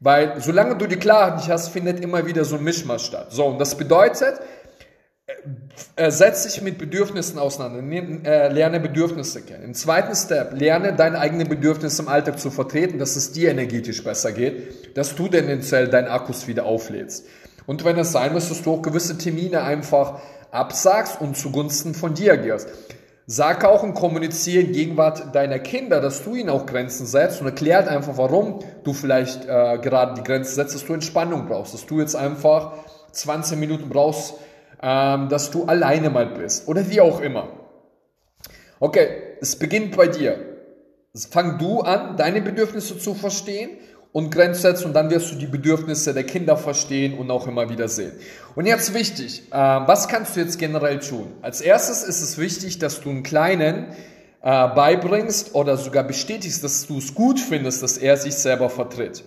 Weil 0.00 0.40
solange 0.40 0.76
du 0.76 0.86
die 0.86 0.96
Klarheit 0.96 1.36
nicht 1.36 1.48
hast, 1.48 1.68
findet 1.68 2.00
immer 2.00 2.26
wieder 2.26 2.44
so 2.44 2.56
ein 2.56 2.64
Mischmasch 2.64 3.06
statt. 3.06 3.28
So, 3.30 3.46
und 3.46 3.58
das 3.58 3.76
bedeutet, 3.76 4.40
setz 6.08 6.44
dich 6.44 6.62
mit 6.62 6.78
Bedürfnissen 6.78 7.38
auseinander, 7.38 7.82
äh, 8.24 8.52
lerne 8.52 8.78
Bedürfnisse 8.78 9.42
kennen. 9.42 9.64
Im 9.64 9.74
zweiten 9.74 10.14
Step, 10.14 10.52
lerne 10.52 10.94
deine 10.94 11.18
eigenen 11.18 11.48
Bedürfnisse 11.48 12.02
im 12.02 12.08
Alltag 12.08 12.38
zu 12.38 12.50
vertreten, 12.50 12.98
dass 12.98 13.16
es 13.16 13.32
dir 13.32 13.50
energetisch 13.50 14.04
besser 14.04 14.32
geht, 14.32 14.96
dass 14.96 15.16
du 15.16 15.26
tendenziell 15.26 15.88
deinen 15.88 16.08
Akkus 16.08 16.46
wieder 16.46 16.64
auflädst. 16.64 17.26
Und 17.66 17.84
wenn 17.84 17.98
es 17.98 18.12
sein 18.12 18.32
muss, 18.32 18.48
dass 18.48 18.62
du 18.62 18.74
auch 18.74 18.82
gewisse 18.82 19.18
Termine 19.18 19.62
einfach 19.62 20.20
absagst 20.52 21.20
und 21.20 21.36
zugunsten 21.36 21.94
von 21.94 22.14
dir 22.14 22.36
gehst. 22.36 22.68
Sag 23.26 23.64
auch 23.64 23.82
und 23.82 23.94
kommuniziere 23.94 24.62
in 24.62 24.72
Gegenwart 24.72 25.34
deiner 25.34 25.58
Kinder, 25.58 26.00
dass 26.00 26.22
du 26.22 26.36
ihnen 26.36 26.48
auch 26.48 26.64
Grenzen 26.64 27.06
setzt 27.06 27.40
und 27.40 27.48
erklärt 27.48 27.88
einfach, 27.88 28.16
warum 28.16 28.60
du 28.84 28.92
vielleicht 28.92 29.44
äh, 29.46 29.78
gerade 29.78 30.14
die 30.14 30.22
Grenzen 30.22 30.54
setzt, 30.54 30.76
dass 30.76 30.84
du 30.84 30.92
Entspannung 30.92 31.48
brauchst, 31.48 31.74
dass 31.74 31.86
du 31.86 31.98
jetzt 31.98 32.14
einfach 32.14 32.74
20 33.10 33.58
Minuten 33.58 33.88
brauchst, 33.88 34.34
ähm, 34.82 35.28
dass 35.28 35.50
du 35.50 35.64
alleine 35.64 36.10
mal 36.10 36.26
bist 36.26 36.68
oder 36.68 36.88
wie 36.88 37.00
auch 37.00 37.20
immer. 37.20 37.48
Okay, 38.78 39.08
es 39.40 39.56
beginnt 39.56 39.96
bei 39.96 40.06
dir. 40.06 40.38
Fang 41.30 41.58
du 41.58 41.80
an, 41.80 42.16
deine 42.16 42.42
Bedürfnisse 42.42 42.98
zu 42.98 43.14
verstehen 43.14 43.70
und 44.12 44.30
Grenzen 44.30 44.62
setzen 44.62 44.86
und 44.86 44.92
dann 44.94 45.10
wirst 45.10 45.32
du 45.32 45.36
die 45.36 45.46
Bedürfnisse 45.46 46.12
der 46.14 46.24
Kinder 46.24 46.56
verstehen 46.56 47.18
und 47.18 47.30
auch 47.30 47.46
immer 47.46 47.70
wieder 47.70 47.88
sehen. 47.88 48.12
Und 48.54 48.66
jetzt 48.66 48.94
wichtig, 48.94 49.44
äh, 49.50 49.54
was 49.54 50.08
kannst 50.08 50.36
du 50.36 50.40
jetzt 50.40 50.58
generell 50.58 51.00
tun? 51.00 51.32
Als 51.42 51.60
erstes 51.60 52.02
ist 52.02 52.22
es 52.22 52.38
wichtig, 52.38 52.78
dass 52.78 53.00
du 53.00 53.10
einen 53.10 53.22
Kleinen 53.22 53.88
äh, 54.42 54.68
beibringst 54.68 55.54
oder 55.54 55.76
sogar 55.76 56.04
bestätigst, 56.04 56.62
dass 56.62 56.86
du 56.86 56.98
es 56.98 57.14
gut 57.14 57.40
findest, 57.40 57.82
dass 57.82 57.98
er 57.98 58.16
sich 58.16 58.34
selber 58.34 58.70
vertritt. 58.70 59.24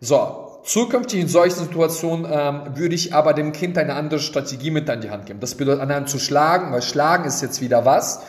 So, 0.00 0.47
zukünftig 0.68 1.20
in 1.20 1.28
solchen 1.28 1.58
Situationen 1.58 2.26
ähm, 2.30 2.76
würde 2.76 2.94
ich 2.94 3.14
aber 3.14 3.32
dem 3.32 3.52
Kind 3.52 3.78
eine 3.78 3.94
andere 3.94 4.20
Strategie 4.20 4.70
mit 4.70 4.88
an 4.90 5.00
die 5.00 5.10
Hand 5.10 5.26
geben. 5.26 5.40
Das 5.40 5.54
bedeutet, 5.54 5.80
anhand 5.80 6.08
zu 6.10 6.18
schlagen, 6.18 6.72
weil 6.72 6.82
schlagen 6.82 7.24
ist 7.24 7.40
jetzt 7.40 7.60
wieder 7.60 7.84
was 7.84 8.20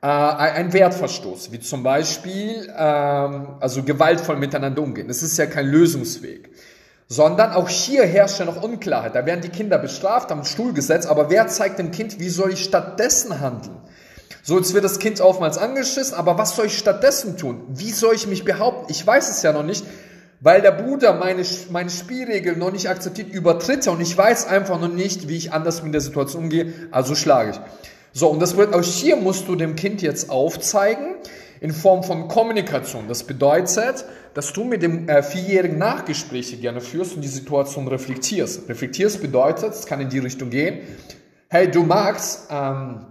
äh, 0.00 0.06
ein 0.06 0.72
Wertverstoß, 0.72 1.50
wie 1.50 1.60
zum 1.60 1.82
Beispiel 1.82 2.72
ähm, 2.76 3.56
also 3.60 3.82
gewaltvoll 3.82 4.36
miteinander 4.36 4.80
umgehen. 4.80 5.08
Das 5.08 5.22
ist 5.22 5.36
ja 5.36 5.46
kein 5.46 5.66
Lösungsweg. 5.66 6.50
Sondern 7.08 7.52
auch 7.52 7.68
hier 7.68 8.06
herrscht 8.06 8.38
ja 8.38 8.46
noch 8.46 8.62
Unklarheit. 8.62 9.14
Da 9.14 9.26
werden 9.26 9.42
die 9.42 9.50
Kinder 9.50 9.76
bestraft, 9.76 10.32
einen 10.32 10.44
Stuhl 10.44 10.72
gesetzt, 10.72 11.08
aber 11.08 11.28
wer 11.30 11.46
zeigt 11.48 11.78
dem 11.78 11.90
Kind, 11.90 12.20
wie 12.20 12.30
soll 12.30 12.52
ich 12.52 12.64
stattdessen 12.64 13.40
handeln? 13.40 13.76
So, 14.42 14.56
jetzt 14.56 14.72
wird 14.72 14.84
das 14.84 14.98
Kind 14.98 15.20
oftmals 15.20 15.58
angeschissen, 15.58 16.14
aber 16.14 16.38
was 16.38 16.56
soll 16.56 16.66
ich 16.66 16.78
stattdessen 16.78 17.36
tun? 17.36 17.62
Wie 17.68 17.90
soll 17.90 18.14
ich 18.14 18.26
mich 18.26 18.44
behaupten? 18.44 18.90
Ich 18.90 19.06
weiß 19.06 19.30
es 19.30 19.42
ja 19.42 19.52
noch 19.52 19.62
nicht, 19.62 19.84
weil 20.42 20.60
der 20.60 20.72
Bruder 20.72 21.14
meine, 21.14 21.44
meine 21.70 21.88
Spielregeln 21.88 22.58
noch 22.58 22.72
nicht 22.72 22.88
akzeptiert, 22.88 23.32
übertritt 23.32 23.86
er 23.86 23.92
und 23.92 24.00
ich 24.00 24.18
weiß 24.18 24.46
einfach 24.46 24.80
noch 24.80 24.92
nicht, 24.92 25.28
wie 25.28 25.36
ich 25.36 25.52
anders 25.52 25.84
mit 25.84 25.94
der 25.94 26.00
Situation 26.00 26.44
umgehe, 26.44 26.72
also 26.90 27.14
schlage 27.14 27.52
ich. 27.52 27.60
So, 28.12 28.28
und 28.28 28.40
das 28.40 28.56
wird 28.56 28.74
auch 28.74 28.82
hier 28.82 29.16
musst 29.16 29.48
du 29.48 29.54
dem 29.54 29.76
Kind 29.76 30.02
jetzt 30.02 30.30
aufzeigen 30.30 31.14
in 31.60 31.70
Form 31.72 32.02
von 32.02 32.26
Kommunikation. 32.26 33.06
Das 33.06 33.22
bedeutet, 33.22 34.04
dass 34.34 34.52
du 34.52 34.64
mit 34.64 34.82
dem 34.82 35.08
äh, 35.08 35.22
Vierjährigen 35.22 35.78
Nachgespräche 35.78 36.56
gerne 36.56 36.80
führst 36.80 37.14
und 37.14 37.22
die 37.22 37.28
Situation 37.28 37.86
reflektierst. 37.86 38.68
Reflektierst 38.68 39.22
bedeutet, 39.22 39.72
es 39.72 39.86
kann 39.86 40.00
in 40.00 40.08
die 40.08 40.18
Richtung 40.18 40.50
gehen, 40.50 40.80
hey, 41.48 41.70
du 41.70 41.84
magst, 41.84 42.48
ähm, 42.50 43.06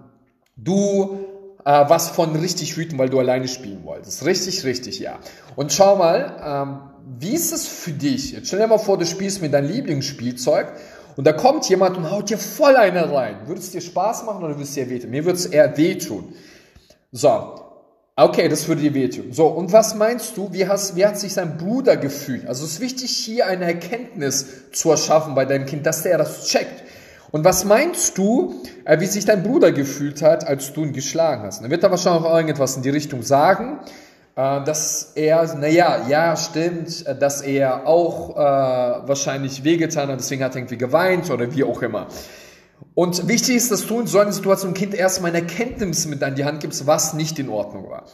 du 0.58 1.26
äh, 1.66 1.84
was 1.88 2.10
von 2.10 2.36
richtig 2.36 2.78
wütend, 2.78 3.00
weil 3.00 3.10
du 3.10 3.20
alleine 3.20 3.48
spielen 3.48 3.84
wolltest. 3.84 4.26
Richtig, 4.26 4.64
richtig, 4.64 5.00
ja. 5.00 5.20
Und 5.56 5.72
schau 5.72 5.96
mal, 5.96 6.42
ähm, 6.44 6.80
wie 7.20 7.34
ist 7.34 7.52
es 7.52 7.68
für 7.68 7.92
dich? 7.92 8.32
Jetzt 8.32 8.48
stell 8.48 8.60
dir 8.60 8.68
mal 8.68 8.78
vor, 8.78 8.98
du 8.98 9.06
spielst 9.06 9.42
mit 9.42 9.54
deinem 9.54 9.70
Lieblingsspielzeug 9.70 10.68
und 11.16 11.26
da 11.26 11.34
kommt 11.34 11.68
jemand 11.70 11.98
und 11.98 12.10
haut 12.10 12.30
dir 12.30 12.38
voll 12.38 12.76
eine 12.76 13.12
rein. 13.12 13.48
Würde 13.48 13.60
es 13.60 13.72
dir 13.72 13.82
Spaß 13.82 14.24
machen 14.26 14.44
oder 14.44 14.54
würde 14.54 14.64
es 14.64 14.74
dir 14.74 14.90
wehtun? 14.90 15.10
Mir 15.10 15.26
würde 15.26 15.38
es 15.38 15.46
eher 15.46 15.78
wehtun. 15.78 16.34
So, 17.12 17.62
okay, 18.16 18.48
das 18.48 18.68
würde 18.68 18.82
dir 18.82 18.94
wehtun. 18.94 19.34
So, 19.34 19.48
und 19.48 19.74
was 19.74 19.96
meinst 19.96 20.38
du, 20.38 20.54
wie, 20.54 20.68
hast, 20.68 20.96
wie 20.96 21.06
hat 21.06 21.20
sich 21.20 21.34
sein 21.34 21.58
Bruder 21.58 21.98
gefühlt? 21.98 22.48
Also 22.48 22.66
es 22.66 22.74
ist 22.74 22.80
wichtig, 22.80 23.12
hier 23.12 23.48
eine 23.48 23.66
Erkenntnis 23.66 24.72
zu 24.72 24.92
erschaffen 24.92 25.36
bei 25.36 25.46
deinem 25.46 25.66
Kind, 25.66 25.86
dass 25.86 26.04
der 26.04 26.18
das 26.18 26.48
checkt. 26.48 26.84
Und 27.32 27.46
was 27.46 27.66
meinst 27.66 28.18
du, 28.18 28.62
äh, 28.86 29.00
wie 29.00 29.06
sich 29.06 29.26
dein 29.26 29.44
Bruder 29.44 29.72
gefühlt 29.72 30.22
hat, 30.22 30.48
als 30.48 30.74
du 30.74 30.84
ihn 30.84 30.94
geschlagen 30.94 31.44
hast? 31.44 31.64
Dann 31.64 31.72
wird 31.72 31.84
er 31.84 31.92
wahrscheinlich 31.92 32.26
auch 32.26 32.34
irgendetwas 32.36 32.76
in 32.76 32.84
die 32.84 32.90
Richtung 32.90 33.24
sagen. 33.24 33.80
äh, 34.36 34.64
dass 34.64 35.14
er, 35.16 35.56
naja, 35.56 36.06
ja, 36.08 36.36
stimmt, 36.36 37.06
äh, 37.06 37.16
dass 37.16 37.42
er 37.42 37.88
auch 37.88 38.36
äh, 38.36 39.08
wahrscheinlich 39.08 39.64
wehgetan 39.64 40.10
hat, 40.10 40.20
deswegen 40.20 40.44
hat 40.44 40.54
er 40.54 40.58
irgendwie 40.58 40.78
geweint 40.78 41.30
oder 41.30 41.54
wie 41.54 41.64
auch 41.64 41.82
immer. 41.82 42.08
Und 42.96 43.28
wichtig 43.28 43.58
ist, 43.58 43.72
dass 43.72 43.88
du 43.88 44.02
in 44.02 44.08
so 44.08 44.20
einer 44.20 44.32
Situation 44.32 44.74
dem 44.74 44.78
Kind 44.78 44.94
erstmal 44.94 45.32
eine 45.32 45.42
Erkenntnis 45.42 46.08
mit 46.08 46.24
an 46.24 46.36
die 46.36 46.46
Hand 46.46 46.62
gibst, 46.62 46.88
was 46.88 47.14
nicht 47.14 47.40
in 47.40 47.50
Ordnung 47.50 47.90
war. 47.90 48.06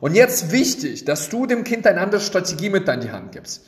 Und 0.00 0.14
jetzt 0.14 0.52
wichtig, 0.52 1.04
dass 1.04 1.28
du 1.28 1.46
dem 1.46 1.64
Kind 1.64 1.86
eine 1.86 2.00
andere 2.00 2.20
Strategie 2.20 2.70
mit 2.70 2.88
an 2.88 3.00
die 3.00 3.10
Hand 3.10 3.32
gibst. 3.32 3.62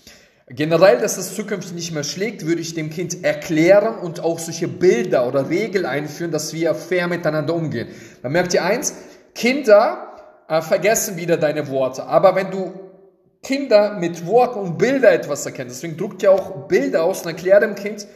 Generell, 0.54 0.98
dass 0.98 1.16
es 1.16 1.34
zukünftig 1.34 1.72
nicht 1.72 1.92
mehr 1.92 2.04
schlägt, 2.04 2.44
würde 2.44 2.60
ich 2.60 2.74
dem 2.74 2.90
Kind 2.90 3.24
erklären 3.24 3.98
und 3.98 4.20
auch 4.20 4.38
solche 4.38 4.68
Bilder 4.68 5.26
oder 5.26 5.48
Regeln 5.48 5.86
einführen, 5.86 6.30
dass 6.30 6.52
wir 6.52 6.74
fair 6.74 7.08
miteinander 7.08 7.54
umgehen. 7.54 7.88
Man 8.22 8.32
merkt 8.32 8.52
ihr 8.52 8.62
eins, 8.62 8.94
Kinder 9.34 10.12
äh, 10.48 10.60
vergessen 10.60 11.16
wieder 11.16 11.38
deine 11.38 11.68
Worte. 11.68 12.04
Aber 12.04 12.34
wenn 12.34 12.50
du 12.50 12.72
Kinder 13.42 13.94
mit 13.98 14.26
Worten 14.26 14.58
und 14.58 14.78
Bilder 14.78 15.10
etwas 15.12 15.46
erkennen, 15.46 15.70
deswegen 15.70 15.96
druckt 15.96 16.22
ihr 16.22 16.30
auch 16.30 16.68
Bilder 16.68 17.04
aus 17.04 17.22
und 17.22 17.28
erklärt 17.28 17.62
dem 17.62 17.74
Kind, 17.74 18.06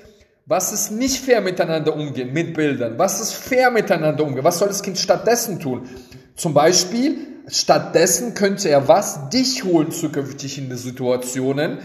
was 0.44 0.72
ist 0.72 0.90
nicht 0.90 1.24
fair 1.24 1.40
miteinander 1.40 1.96
umgehen 1.96 2.32
mit 2.32 2.54
Bildern? 2.54 2.98
Was 2.98 3.20
ist 3.20 3.32
fair 3.32 3.70
miteinander 3.70 4.24
umgehen? 4.24 4.44
Was 4.44 4.58
soll 4.58 4.68
das 4.68 4.82
Kind 4.82 4.98
stattdessen 4.98 5.58
tun? 5.58 5.88
Zum 6.36 6.52
Beispiel, 6.52 7.16
stattdessen 7.48 8.34
könnte 8.34 8.68
er 8.68 8.88
was 8.88 9.30
dich 9.30 9.64
holen 9.64 9.90
zukünftig 9.90 10.58
in 10.58 10.68
die 10.68 10.76
Situationen, 10.76 11.78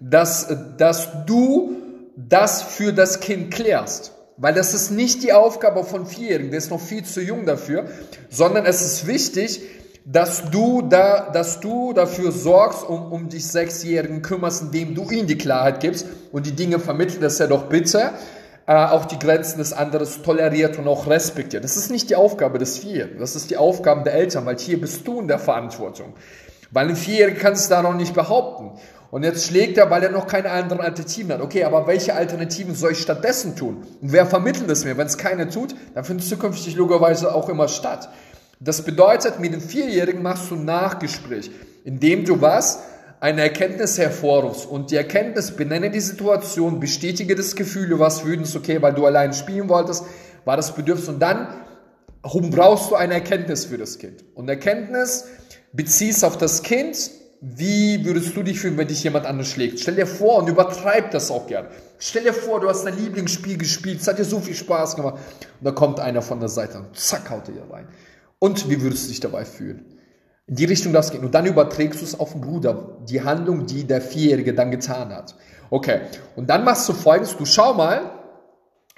dass, 0.00 0.54
dass 0.76 1.08
du 1.26 1.76
das 2.16 2.62
für 2.62 2.92
das 2.92 3.20
Kind 3.20 3.52
klärst. 3.52 4.12
Weil 4.36 4.54
das 4.54 4.72
ist 4.72 4.90
nicht 4.90 5.22
die 5.24 5.32
Aufgabe 5.32 5.82
von 5.82 6.06
Vierjährigen, 6.06 6.50
der 6.50 6.58
ist 6.58 6.70
noch 6.70 6.80
viel 6.80 7.04
zu 7.04 7.20
jung 7.20 7.44
dafür, 7.44 7.86
sondern 8.30 8.66
es 8.66 8.82
ist 8.82 9.06
wichtig, 9.06 9.62
dass 10.04 10.50
du, 10.50 10.82
da, 10.82 11.28
dass 11.30 11.60
du 11.60 11.92
dafür 11.92 12.32
sorgst, 12.32 12.88
um, 12.88 13.12
um 13.12 13.28
dich 13.28 13.46
Sechsjährigen 13.46 14.22
kümmerst, 14.22 14.62
indem 14.62 14.94
du 14.94 15.10
ihnen 15.10 15.26
die 15.26 15.36
Klarheit 15.36 15.80
gibst 15.80 16.06
und 16.32 16.46
die 16.46 16.52
Dinge 16.52 16.78
vermittelst, 16.78 17.22
dass 17.22 17.40
er 17.40 17.48
doch 17.48 17.64
bitte 17.64 18.12
äh, 18.66 18.72
auch 18.72 19.04
die 19.04 19.18
Grenzen 19.18 19.58
des 19.58 19.72
anderen 19.72 20.06
toleriert 20.22 20.78
und 20.78 20.88
auch 20.88 21.08
respektiert. 21.08 21.64
Das 21.64 21.76
ist 21.76 21.90
nicht 21.90 22.08
die 22.08 22.16
Aufgabe 22.16 22.58
des 22.58 22.78
Vierjährigen, 22.78 23.18
das 23.18 23.36
ist 23.36 23.50
die 23.50 23.56
Aufgabe 23.56 24.04
der 24.04 24.14
Eltern, 24.14 24.46
weil 24.46 24.56
hier 24.58 24.80
bist 24.80 25.06
du 25.06 25.20
in 25.20 25.28
der 25.28 25.38
Verantwortung. 25.38 26.14
Weil 26.70 26.88
ein 26.88 26.96
Vierjähriger 26.96 27.40
kann 27.40 27.52
es 27.54 27.68
da 27.68 27.82
noch 27.82 27.94
nicht 27.94 28.14
behaupten. 28.14 28.78
Und 29.10 29.22
jetzt 29.22 29.46
schlägt 29.46 29.78
er, 29.78 29.90
weil 29.90 30.02
er 30.02 30.10
noch 30.10 30.26
keine 30.26 30.50
anderen 30.50 30.82
Alternativen 30.82 31.32
hat. 31.32 31.40
Okay, 31.40 31.64
aber 31.64 31.86
welche 31.86 32.14
Alternativen 32.14 32.74
soll 32.74 32.92
ich 32.92 33.00
stattdessen 33.00 33.56
tun? 33.56 33.86
Und 34.02 34.12
wer 34.12 34.26
vermittelt 34.26 34.70
es 34.70 34.84
mir? 34.84 34.98
Wenn 34.98 35.06
es 35.06 35.16
keine 35.16 35.48
tut, 35.48 35.74
dann 35.94 36.04
findet 36.04 36.24
es 36.24 36.30
zukünftig 36.30 36.76
logischerweise 36.76 37.34
auch 37.34 37.48
immer 37.48 37.68
statt. 37.68 38.10
Das 38.60 38.82
bedeutet, 38.82 39.38
mit 39.38 39.54
dem 39.54 39.60
Vierjährigen 39.60 40.20
machst 40.20 40.50
du 40.50 40.56
ein 40.56 40.64
Nachgespräch, 40.64 41.50
indem 41.84 42.24
du 42.24 42.40
was? 42.40 42.80
Eine 43.20 43.42
Erkenntnis 43.42 43.98
hervorrufst 43.98 44.66
und 44.66 44.90
die 44.90 44.96
Erkenntnis 44.96 45.52
benenne 45.52 45.90
die 45.90 46.00
Situation, 46.00 46.78
bestätige 46.78 47.34
das 47.34 47.56
Gefühl, 47.56 47.98
warst 47.98 48.24
wütend, 48.24 48.54
okay, 48.54 48.80
weil 48.80 48.94
du 48.94 49.06
allein 49.06 49.32
spielen 49.32 49.68
wolltest, 49.68 50.04
war 50.44 50.56
das 50.56 50.72
Bedürfnis 50.72 51.08
und 51.08 51.18
dann 51.18 51.48
brauchst 52.22 52.90
du 52.90 52.94
eine 52.94 53.14
Erkenntnis 53.14 53.64
für 53.64 53.78
das 53.78 53.98
Kind. 53.98 54.24
Und 54.34 54.48
Erkenntnis 54.48 55.24
beziehst 55.72 56.24
auf 56.24 56.36
das 56.36 56.62
Kind, 56.62 57.10
wie 57.40 58.04
würdest 58.04 58.36
du 58.36 58.42
dich 58.42 58.58
fühlen, 58.58 58.76
wenn 58.76 58.88
dich 58.88 59.04
jemand 59.04 59.26
anders 59.26 59.48
schlägt? 59.48 59.78
Stell 59.78 59.94
dir 59.94 60.06
vor 60.06 60.38
und 60.38 60.48
übertreib 60.48 61.12
das 61.12 61.30
auch 61.30 61.46
gern. 61.46 61.66
Stell 61.98 62.24
dir 62.24 62.32
vor, 62.32 62.60
du 62.60 62.68
hast 62.68 62.84
dein 62.84 62.96
Lieblingsspiel 62.96 63.56
gespielt, 63.58 64.00
es 64.00 64.08
hat 64.08 64.18
dir 64.18 64.24
so 64.24 64.40
viel 64.40 64.54
Spaß 64.54 64.96
gemacht 64.96 65.14
und 65.60 65.64
da 65.64 65.70
kommt 65.70 66.00
einer 66.00 66.22
von 66.22 66.40
der 66.40 66.48
Seite 66.48 66.78
und 66.78 66.96
zack, 66.96 67.30
haut 67.30 67.48
er 67.48 67.54
dir 67.54 67.70
rein. 67.70 67.86
Und 68.40 68.68
wie 68.68 68.80
würdest 68.80 69.04
du 69.04 69.08
dich 69.08 69.20
dabei 69.20 69.44
fühlen? 69.44 69.84
In 70.46 70.56
die 70.56 70.64
Richtung 70.64 70.92
darf 70.92 71.06
es 71.06 71.10
gehen. 71.12 71.24
Und 71.24 71.34
dann 71.34 71.46
überträgst 71.46 72.00
du 72.00 72.04
es 72.04 72.18
auf 72.18 72.32
den 72.32 72.40
Bruder, 72.40 72.98
die 73.08 73.22
Handlung, 73.22 73.66
die 73.66 73.84
der 73.84 74.00
Vierjährige 74.00 74.54
dann 74.54 74.70
getan 74.70 75.12
hat. 75.12 75.34
Okay, 75.70 76.00
und 76.36 76.48
dann 76.48 76.64
machst 76.64 76.88
du 76.88 76.94
folgendes, 76.94 77.36
du 77.36 77.44
schau 77.44 77.74
mal, 77.74 78.10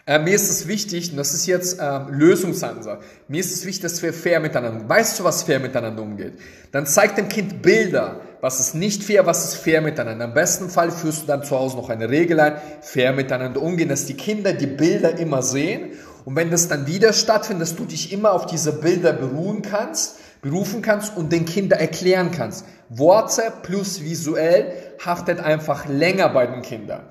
äh, 0.07 0.19
mir 0.19 0.35
ist 0.35 0.49
es 0.49 0.69
wichtig, 0.69 1.11
und 1.11 1.17
das 1.17 1.35
ist 1.35 1.47
jetzt 1.47 1.81
äh, 1.81 1.99
Lösungsansatz, 2.09 3.03
mir 3.29 3.41
ist 3.41 3.53
es 3.53 3.67
wichtig, 3.67 3.83
dass 3.83 4.03
wir 4.03 4.13
fair 4.13 4.41
miteinander, 4.41 4.89
weißt 4.89 5.19
du, 5.19 5.25
was 5.25 5.43
fair 5.43 5.59
miteinander 5.59 6.03
umgeht? 6.03 6.35
Dann 6.71 6.87
zeig 6.87 7.17
dem 7.17 7.29
Kind 7.29 7.61
Bilder, 7.63 8.21
was 8.41 8.61
ist 8.61 8.75
nicht 8.75 9.05
fair, 9.05 9.27
was 9.27 9.45
ist 9.45 9.57
fair 9.57 9.81
miteinander. 9.81 10.25
Im 10.25 10.35
besten 10.35 10.71
Fall 10.71 10.91
führst 10.91 11.23
du 11.23 11.27
dann 11.27 11.45
zu 11.45 11.59
Hause 11.59 11.77
noch 11.77 11.91
eine 11.91 12.09
Regel 12.09 12.41
ein, 12.41 12.57
fair 12.81 13.13
miteinander 13.13 13.61
umgehen, 13.61 13.89
dass 13.89 14.07
die 14.07 14.15
Kinder 14.15 14.53
die 14.53 14.67
Bilder 14.67 15.19
immer 15.19 15.43
sehen 15.43 15.93
und 16.25 16.37
wenn 16.37 16.51
das 16.51 16.69
dann 16.69 16.87
wieder 16.87 17.13
stattfindet, 17.13 17.63
dass 17.63 17.77
du 17.77 17.85
dich 17.85 18.13
immer 18.13 18.33
auf 18.33 18.47
diese 18.47 18.73
Bilder 18.73 19.13
beruhen 19.13 19.63
kannst, 19.63 20.19
berufen 20.43 20.83
kannst 20.83 21.17
und 21.17 21.33
den 21.33 21.45
Kindern 21.45 21.81
erklären 21.81 22.31
kannst. 22.31 22.65
Worte 22.89 23.53
plus 23.63 24.03
visuell 24.03 24.73
haftet 25.05 25.41
einfach 25.41 25.87
länger 25.87 26.29
bei 26.31 26.47
den 26.47 26.63
Kindern. 26.63 27.03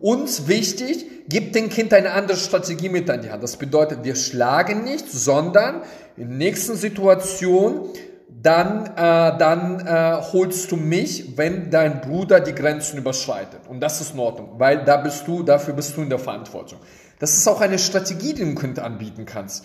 Uns 0.00 0.48
wichtig, 0.48 1.06
gib 1.28 1.52
den 1.54 1.70
Kind 1.70 1.94
eine 1.94 2.12
andere 2.12 2.36
Strategie 2.36 2.88
mit 2.88 3.08
an 3.08 3.22
die 3.22 3.30
Hand. 3.30 3.42
Das 3.42 3.56
bedeutet, 3.56 4.04
wir 4.04 4.16
schlagen 4.16 4.84
nicht, 4.84 5.10
sondern 5.10 5.82
in 6.16 6.28
der 6.28 6.38
nächsten 6.38 6.76
Situation 6.76 7.88
dann, 8.28 8.86
äh, 8.86 9.38
dann 9.38 9.80
äh, 9.80 10.20
holst 10.32 10.70
du 10.70 10.76
mich, 10.76 11.36
wenn 11.36 11.70
dein 11.70 12.00
Bruder 12.00 12.40
die 12.40 12.54
Grenzen 12.54 12.98
überschreitet. 12.98 13.60
Und 13.68 13.80
das 13.80 14.00
ist 14.00 14.14
in 14.14 14.20
Ordnung, 14.20 14.50
weil 14.58 14.84
da 14.84 14.98
bist 14.98 15.26
du, 15.26 15.42
dafür 15.42 15.74
bist 15.74 15.96
du 15.96 16.02
in 16.02 16.10
der 16.10 16.18
Verantwortung. 16.18 16.78
Das 17.18 17.34
ist 17.34 17.48
auch 17.48 17.60
eine 17.60 17.78
Strategie, 17.78 18.34
die 18.34 18.40
du 18.40 18.46
dem 18.46 18.58
Kind 18.58 18.78
anbieten 18.78 19.24
kannst. 19.24 19.64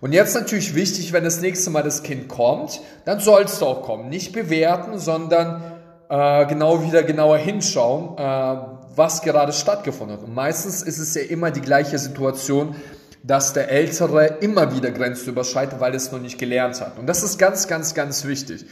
Und 0.00 0.12
jetzt 0.12 0.34
natürlich 0.34 0.74
wichtig, 0.74 1.12
wenn 1.12 1.24
das 1.24 1.40
nächste 1.40 1.70
Mal 1.70 1.82
das 1.82 2.02
Kind 2.02 2.28
kommt, 2.28 2.80
dann 3.04 3.20
sollst 3.20 3.60
du 3.60 3.66
auch 3.66 3.82
kommen. 3.82 4.08
Nicht 4.08 4.32
bewerten, 4.32 4.98
sondern 4.98 5.62
äh, 6.08 6.46
genau 6.46 6.82
wieder 6.82 7.02
genauer 7.02 7.38
hinschauen, 7.38 8.16
äh, 8.16 8.56
was 8.96 9.22
gerade 9.22 9.52
stattgefunden 9.52 10.16
hat. 10.16 10.24
Und 10.24 10.34
meistens 10.34 10.82
ist 10.82 10.98
es 10.98 11.14
ja 11.14 11.22
immer 11.22 11.50
die 11.50 11.60
gleiche 11.60 11.98
Situation, 11.98 12.76
dass 13.26 13.54
der 13.54 13.70
Ältere 13.70 14.38
immer 14.40 14.74
wieder 14.74 14.90
Grenzen 14.90 15.30
überschreitet, 15.30 15.80
weil 15.80 15.92
er 15.92 15.96
es 15.96 16.12
noch 16.12 16.20
nicht 16.20 16.38
gelernt 16.38 16.80
hat. 16.80 16.98
Und 16.98 17.06
das 17.06 17.22
ist 17.22 17.38
ganz, 17.38 17.66
ganz, 17.66 17.94
ganz 17.94 18.26
wichtig. 18.26 18.66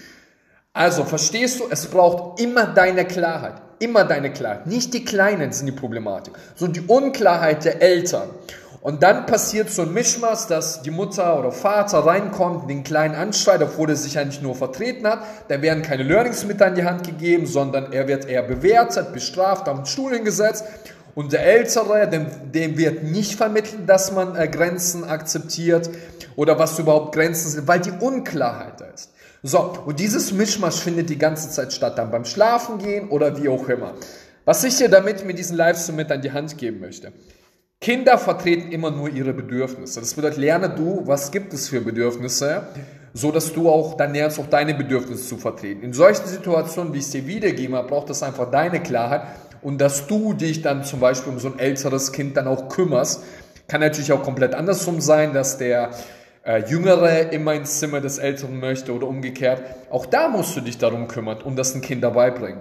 Also 0.75 1.05
verstehst 1.05 1.61
du, 1.61 1.65
es 1.71 1.87
braucht 1.87 2.38
immer 2.41 2.67
deine 2.67 3.07
Klarheit. 3.07 3.55
Immer 3.79 4.05
deine 4.05 4.31
Klarheit. 4.31 4.67
Nicht 4.67 4.93
die 4.93 5.05
Kleinen 5.05 5.53
sind 5.53 5.67
die 5.67 5.73
Problematik, 5.73 6.35
sondern 6.55 6.85
die 6.85 6.93
Unklarheit 6.93 7.65
der 7.65 7.81
Eltern. 7.81 8.29
Und 8.83 9.03
dann 9.03 9.27
passiert 9.27 9.71
so 9.71 9.83
ein 9.83 9.93
Mischmaß, 9.93 10.49
dass 10.49 10.83
die 10.83 10.91
Mutter 10.91 11.38
oder 11.38 11.53
Vater 11.53 12.01
reinkommt, 12.01 12.69
den 12.69 12.83
Kleinen 12.83 13.15
anschreit, 13.15 13.62
obwohl 13.62 13.91
er 13.91 13.97
sich 13.97 14.19
eigentlich 14.19 14.43
nur 14.43 14.57
vertreten 14.57 15.07
hat. 15.07 15.23
Da 15.49 15.62
werden 15.62 15.83
keine 15.83 16.03
Learnings 16.03 16.45
mit 16.45 16.61
an 16.61 16.75
die 16.75 16.85
Hand 16.85 17.07
gegeben, 17.07 17.47
sondern 17.47 17.93
er 17.93 18.09
wird 18.09 18.29
eher 18.29 18.43
bewertet, 18.43 19.12
bestraft, 19.12 19.69
am 19.69 19.87
Stuhl 19.87 20.12
hingesetzt. 20.12 20.65
Und 21.14 21.33
der 21.33 21.44
Ältere, 21.44 22.09
dem, 22.09 22.27
dem 22.53 22.79
wird 22.79 23.03
nicht 23.03 23.35
vermittelt, 23.35 23.87
dass 23.87 24.12
man 24.12 24.35
äh, 24.35 24.48
Grenzen 24.48 25.05
akzeptiert 25.05 25.90
oder 26.37 26.59
was 26.59 26.79
überhaupt 26.79 27.14
Grenzen 27.14 27.51
sind, 27.51 27.68
weil 27.68 27.81
die 27.81 27.90
Unklarheit 27.90 28.81
da 28.81 28.87
ist. 28.87 29.11
So, 29.42 29.75
und 29.85 29.98
dieses 29.98 30.33
Mischmasch 30.33 30.77
findet 30.77 31.11
die 31.11 31.18
ganze 31.18 31.51
Zeit 31.51 31.72
statt, 31.72 31.98
dann 31.98 32.11
beim 32.11 32.25
Schlafen 32.25 32.79
gehen 32.79 33.09
oder 33.11 33.42
wie 33.42 33.48
auch 33.48 33.68
immer. 33.68 33.94
Was 34.44 34.64
ich 34.64 34.77
dir 34.77 34.88
damit 34.88 35.27
mit 35.27 35.38
diesem 35.38 35.57
Livestream 35.57 35.96
mit 35.96 36.11
an 36.11 36.22
die 36.22 36.33
Hand 36.33 36.57
geben 36.57 36.81
möchte. 36.81 37.12
Kinder 37.81 38.16
vertreten 38.16 38.70
immer 38.70 38.92
nur 38.92 39.09
ihre 39.09 39.33
Bedürfnisse. 39.33 39.98
Das 39.98 40.14
bedeutet, 40.14 40.38
lerne 40.38 40.70
du, 40.70 41.03
was 41.05 41.33
gibt 41.33 41.53
es 41.53 41.68
für 41.68 41.81
Bedürfnisse, 41.81 42.68
so 43.12 43.33
dass 43.33 43.53
du 43.53 43.68
auch 43.68 43.96
dann 43.96 44.14
lernst, 44.14 44.38
auch 44.38 44.46
deine 44.46 44.75
Bedürfnisse 44.75 45.27
zu 45.27 45.37
vertreten. 45.37 45.83
In 45.83 45.92
solchen 45.92 46.27
Situationen, 46.27 46.94
wie 46.94 46.98
ich 46.98 47.07
es 47.07 47.11
dir 47.11 47.27
wiedergebe, 47.27 47.83
braucht 47.83 48.11
es 48.11 48.22
einfach 48.22 48.51
deine 48.51 48.81
Klarheit 48.81 49.22
und 49.62 49.81
dass 49.81 50.07
du 50.07 50.35
dich 50.35 50.62
dann 50.62 50.85
zum 50.85 51.01
Beispiel 51.01 51.33
um 51.33 51.38
so 51.38 51.48
ein 51.48 51.59
älteres 51.59 52.12
Kind 52.12 52.37
dann 52.37 52.46
auch 52.46 52.68
kümmerst. 52.68 53.22
Kann 53.68 53.81
natürlich 53.81 54.12
auch 54.12 54.22
komplett 54.22 54.55
andersrum 54.55 55.01
sein, 55.01 55.33
dass 55.33 55.57
der 55.57 55.90
äh, 56.44 56.64
Jüngere 56.68 57.33
immer 57.33 57.55
ins 57.55 57.79
Zimmer 57.79 58.01
des 58.01 58.18
Älteren 58.18 58.59
möchte 58.59 58.92
oder 58.92 59.07
umgekehrt. 59.07 59.62
Auch 59.90 60.07
da 60.07 60.29
musst 60.29 60.57
du 60.57 60.61
dich 60.61 60.79
darum 60.79 61.09
kümmern 61.09 61.40
und 61.42 61.57
das 61.57 61.75
ein 61.75 61.81
Kind 61.81 62.03
dabei 62.03 62.31
bringen. 62.31 62.61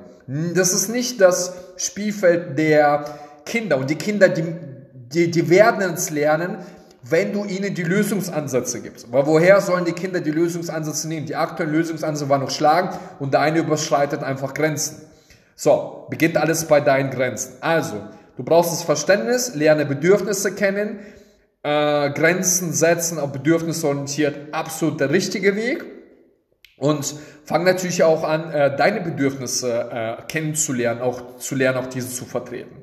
Das 0.53 0.73
ist 0.73 0.89
nicht 0.89 1.19
das 1.19 1.55
Spielfeld 1.77 2.57
der 2.57 3.05
Kinder 3.45 3.77
und 3.77 3.89
die 3.89 3.95
Kinder, 3.95 4.29
die, 4.29 4.55
die, 4.93 5.31
die 5.31 5.49
werden 5.49 5.93
es 5.93 6.11
lernen, 6.11 6.59
wenn 7.03 7.33
du 7.33 7.43
ihnen 7.45 7.73
die 7.73 7.83
Lösungsansätze 7.83 8.81
gibst. 8.81 9.07
Aber 9.11 9.25
woher 9.25 9.59
sollen 9.59 9.85
die 9.85 9.93
Kinder 9.93 10.21
die 10.21 10.31
Lösungsansätze 10.31 11.07
nehmen? 11.07 11.25
Die 11.25 11.35
aktuellen 11.35 11.71
Lösungsansätze 11.71 12.29
waren 12.29 12.41
noch 12.41 12.51
schlagen 12.51 12.95
und 13.19 13.33
der 13.33 13.41
eine 13.41 13.59
überschreitet 13.59 14.21
einfach 14.21 14.53
Grenzen. 14.53 15.10
So, 15.63 16.07
beginnt 16.09 16.37
alles 16.37 16.65
bei 16.65 16.81
deinen 16.81 17.11
Grenzen. 17.11 17.53
Also, 17.61 18.01
du 18.35 18.43
brauchst 18.43 18.71
das 18.71 18.81
Verständnis, 18.81 19.53
lerne 19.53 19.85
Bedürfnisse 19.85 20.55
kennen, 20.55 21.01
äh, 21.61 22.09
Grenzen 22.09 22.73
setzen, 22.73 23.19
auf 23.19 23.31
Bedürfnisse 23.31 23.87
orientiert, 23.87 24.35
absolut 24.53 24.99
der 24.99 25.11
richtige 25.11 25.55
Weg. 25.55 25.85
Und 26.77 27.13
fang 27.45 27.63
natürlich 27.63 28.01
auch 28.03 28.23
an, 28.23 28.51
äh, 28.51 28.75
deine 28.75 29.01
Bedürfnisse 29.01 29.87
äh, 29.91 30.23
kennenzulernen, 30.27 30.99
auch 30.99 31.37
zu 31.37 31.53
lernen, 31.53 31.77
auch 31.77 31.89
diese 31.89 32.09
zu 32.09 32.25
vertreten. 32.25 32.77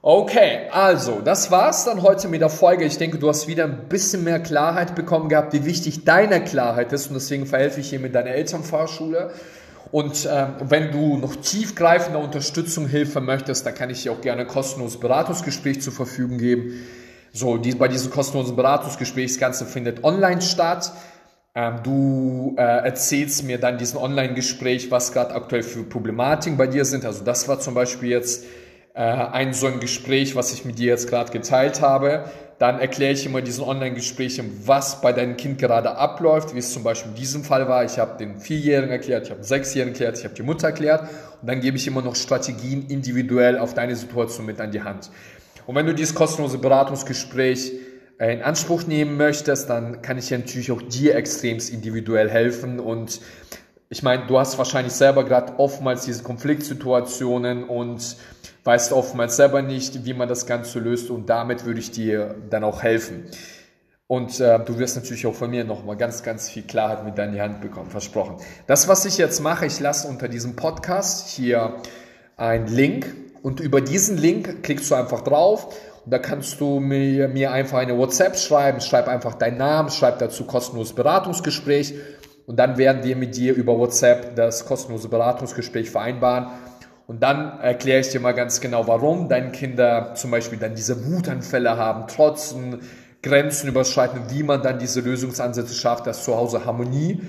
Okay, 0.00 0.70
also 0.70 1.20
das 1.22 1.50
war's 1.50 1.84
dann 1.84 2.00
heute 2.00 2.28
mit 2.28 2.40
der 2.40 2.48
Folge. 2.48 2.86
Ich 2.86 2.96
denke, 2.96 3.18
du 3.18 3.28
hast 3.28 3.46
wieder 3.46 3.64
ein 3.64 3.90
bisschen 3.90 4.24
mehr 4.24 4.40
Klarheit 4.40 4.94
bekommen 4.94 5.28
gehabt, 5.28 5.52
wie 5.52 5.66
wichtig 5.66 6.06
deine 6.06 6.42
Klarheit 6.42 6.94
ist 6.94 7.08
und 7.08 7.14
deswegen 7.14 7.44
verhelfe 7.44 7.80
ich 7.80 7.90
hier 7.90 8.00
mit 8.00 8.14
deiner 8.14 8.30
Elternfahrschule. 8.30 9.32
Und 9.90 10.28
ähm, 10.30 10.54
wenn 10.60 10.92
du 10.92 11.16
noch 11.16 11.36
tiefgreifende 11.36 12.18
Unterstützung, 12.18 12.86
Hilfe 12.86 13.20
möchtest, 13.20 13.64
dann 13.64 13.74
kann 13.74 13.90
ich 13.90 14.02
dir 14.02 14.12
auch 14.12 14.20
gerne 14.20 14.42
ein 14.42 14.48
kostenloses 14.48 15.00
Beratungsgespräch 15.00 15.80
zur 15.80 15.92
Verfügung 15.92 16.38
geben. 16.38 16.74
So, 17.32 17.56
die, 17.56 17.74
bei 17.74 17.88
diesem 17.88 18.10
kostenlosen 18.10 18.56
Beratungsgespräch, 18.56 19.32
das 19.32 19.38
Ganze 19.38 19.66
findet 19.66 20.04
online 20.04 20.42
statt. 20.42 20.92
Ähm, 21.54 21.80
du 21.82 22.54
äh, 22.58 22.62
erzählst 22.62 23.44
mir 23.44 23.58
dann 23.58 23.78
diesen 23.78 23.98
Online-Gespräch, 23.98 24.90
was 24.90 25.12
gerade 25.12 25.34
aktuell 25.34 25.62
für 25.62 25.82
Problematiken 25.82 26.58
bei 26.58 26.66
dir 26.66 26.84
sind. 26.84 27.04
Also 27.04 27.24
das 27.24 27.48
war 27.48 27.58
zum 27.58 27.74
Beispiel 27.74 28.10
jetzt 28.10 28.44
äh, 28.98 29.00
ein 29.00 29.52
so 29.52 29.68
ein 29.68 29.78
Gespräch, 29.78 30.34
was 30.34 30.52
ich 30.52 30.64
mit 30.64 30.80
dir 30.80 30.88
jetzt 30.88 31.08
gerade 31.08 31.30
geteilt 31.30 31.80
habe. 31.80 32.24
Dann 32.58 32.80
erkläre 32.80 33.12
ich 33.12 33.24
immer 33.24 33.40
diesen 33.40 33.62
Online-Gesprächen, 33.62 34.62
was 34.66 35.00
bei 35.00 35.12
deinem 35.12 35.36
Kind 35.36 35.58
gerade 35.58 35.96
abläuft, 35.96 36.52
wie 36.52 36.58
es 36.58 36.72
zum 36.72 36.82
Beispiel 36.82 37.12
in 37.12 37.16
diesem 37.16 37.44
Fall 37.44 37.68
war. 37.68 37.84
Ich 37.84 38.00
habe 38.00 38.18
den 38.18 38.40
Vierjährigen 38.40 38.90
erklärt, 38.90 39.26
ich 39.26 39.30
habe 39.30 39.40
den 39.40 39.46
Sechsjährigen 39.46 39.94
erklärt, 39.94 40.18
ich 40.18 40.24
habe 40.24 40.34
die 40.34 40.42
Mutter 40.42 40.66
erklärt 40.66 41.02
und 41.40 41.48
dann 41.48 41.60
gebe 41.60 41.76
ich 41.76 41.86
immer 41.86 42.02
noch 42.02 42.16
Strategien 42.16 42.88
individuell 42.88 43.60
auf 43.60 43.72
deine 43.72 43.94
Situation 43.94 44.46
mit 44.46 44.60
an 44.60 44.72
die 44.72 44.82
Hand. 44.82 45.12
Und 45.68 45.76
wenn 45.76 45.86
du 45.86 45.94
dieses 45.94 46.16
kostenlose 46.16 46.58
Beratungsgespräch 46.58 47.74
äh, 48.18 48.32
in 48.34 48.42
Anspruch 48.42 48.84
nehmen 48.88 49.16
möchtest, 49.16 49.70
dann 49.70 50.02
kann 50.02 50.18
ich 50.18 50.28
natürlich 50.32 50.72
auch 50.72 50.82
dir 50.82 51.14
extremst 51.14 51.72
individuell 51.72 52.28
helfen 52.28 52.80
und 52.80 53.20
ich 53.90 54.02
meine, 54.02 54.26
du 54.26 54.38
hast 54.38 54.58
wahrscheinlich 54.58 54.92
selber 54.92 55.24
gerade 55.24 55.58
oftmals 55.58 56.04
diese 56.04 56.22
Konfliktsituationen 56.22 57.64
und 57.64 58.16
weißt 58.68 58.92
oftmals 58.92 59.36
selber 59.36 59.62
nicht, 59.62 60.04
wie 60.04 60.12
man 60.12 60.28
das 60.28 60.44
Ganze 60.44 60.78
löst 60.78 61.08
und 61.08 61.30
damit 61.30 61.64
würde 61.64 61.80
ich 61.80 61.90
dir 61.90 62.34
dann 62.50 62.64
auch 62.64 62.82
helfen. 62.82 63.24
Und 64.06 64.40
äh, 64.40 64.62
du 64.62 64.78
wirst 64.78 64.94
natürlich 64.94 65.26
auch 65.26 65.34
von 65.34 65.48
mir 65.48 65.64
nochmal 65.64 65.96
ganz, 65.96 66.22
ganz 66.22 66.50
viel 66.50 66.64
Klarheit 66.64 67.02
mit 67.02 67.16
deiner 67.16 67.42
Hand 67.42 67.62
bekommen, 67.62 67.88
versprochen. 67.88 68.36
Das, 68.66 68.86
was 68.86 69.06
ich 69.06 69.16
jetzt 69.16 69.40
mache, 69.40 69.64
ich 69.64 69.80
lasse 69.80 70.06
unter 70.06 70.28
diesem 70.28 70.54
Podcast 70.54 71.28
hier 71.28 71.76
einen 72.36 72.66
Link 72.66 73.06
und 73.42 73.60
über 73.60 73.80
diesen 73.80 74.18
Link 74.18 74.62
klickst 74.62 74.90
du 74.90 74.96
einfach 74.96 75.22
drauf 75.22 75.74
und 76.04 76.10
da 76.12 76.18
kannst 76.18 76.60
du 76.60 76.78
mir, 76.78 77.26
mir 77.26 77.52
einfach 77.52 77.78
eine 77.78 77.96
WhatsApp 77.96 78.36
schreiben, 78.36 78.82
schreib 78.82 79.08
einfach 79.08 79.32
deinen 79.32 79.56
Namen, 79.56 79.88
schreib 79.88 80.18
dazu 80.18 80.44
kostenloses 80.44 80.94
Beratungsgespräch 80.94 81.94
und 82.44 82.58
dann 82.58 82.76
werden 82.76 83.02
wir 83.02 83.16
mit 83.16 83.34
dir 83.34 83.54
über 83.54 83.78
WhatsApp 83.78 84.36
das 84.36 84.66
kostenlose 84.66 85.08
Beratungsgespräch 85.08 85.90
vereinbaren 85.90 86.48
und 87.08 87.22
dann 87.22 87.58
erkläre 87.60 88.00
ich 88.00 88.10
dir 88.10 88.20
mal 88.20 88.32
ganz 88.32 88.60
genau, 88.60 88.86
warum 88.86 89.30
deine 89.30 89.50
Kinder 89.50 90.12
zum 90.14 90.30
Beispiel 90.30 90.58
dann 90.58 90.74
diese 90.74 91.06
Wutanfälle 91.10 91.78
haben, 91.78 92.06
trotzen, 92.06 92.80
Grenzen 93.22 93.66
überschreiten, 93.66 94.24
wie 94.28 94.42
man 94.42 94.62
dann 94.62 94.78
diese 94.78 95.00
Lösungsansätze 95.00 95.74
schafft, 95.74 96.06
dass 96.06 96.22
zu 96.22 96.36
Hause 96.36 96.66
Harmonie 96.66 97.22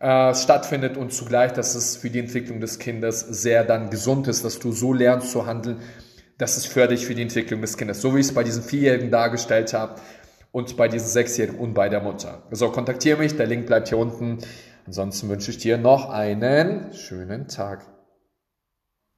äh, 0.00 0.34
stattfindet 0.34 0.96
und 0.96 1.12
zugleich, 1.12 1.52
dass 1.52 1.76
es 1.76 1.96
für 1.96 2.10
die 2.10 2.18
Entwicklung 2.18 2.60
des 2.60 2.80
Kindes 2.80 3.20
sehr 3.20 3.62
dann 3.62 3.88
gesund 3.88 4.26
ist, 4.26 4.44
dass 4.44 4.58
du 4.58 4.72
so 4.72 4.92
lernst 4.92 5.30
zu 5.30 5.46
handeln, 5.46 5.76
dass 6.36 6.56
es 6.56 6.66
förderlich 6.66 7.06
für 7.06 7.14
die 7.14 7.22
Entwicklung 7.22 7.60
des 7.60 7.76
Kindes, 7.76 8.00
so 8.00 8.16
wie 8.16 8.18
ich 8.18 8.26
es 8.26 8.34
bei 8.34 8.42
diesen 8.42 8.64
Vierjährigen 8.64 9.12
dargestellt 9.12 9.72
habe 9.74 9.94
und 10.50 10.76
bei 10.76 10.88
diesen 10.88 11.06
Sechsjährigen 11.06 11.60
und 11.60 11.72
bei 11.72 11.88
der 11.88 12.00
Mutter. 12.00 12.42
So, 12.50 12.70
kontaktiere 12.70 13.18
mich, 13.18 13.36
der 13.36 13.46
Link 13.46 13.66
bleibt 13.66 13.90
hier 13.90 13.98
unten. 13.98 14.38
Ansonsten 14.86 15.28
wünsche 15.28 15.52
ich 15.52 15.58
dir 15.58 15.78
noch 15.78 16.10
einen 16.10 16.92
schönen 16.94 17.46
Tag. 17.46 17.99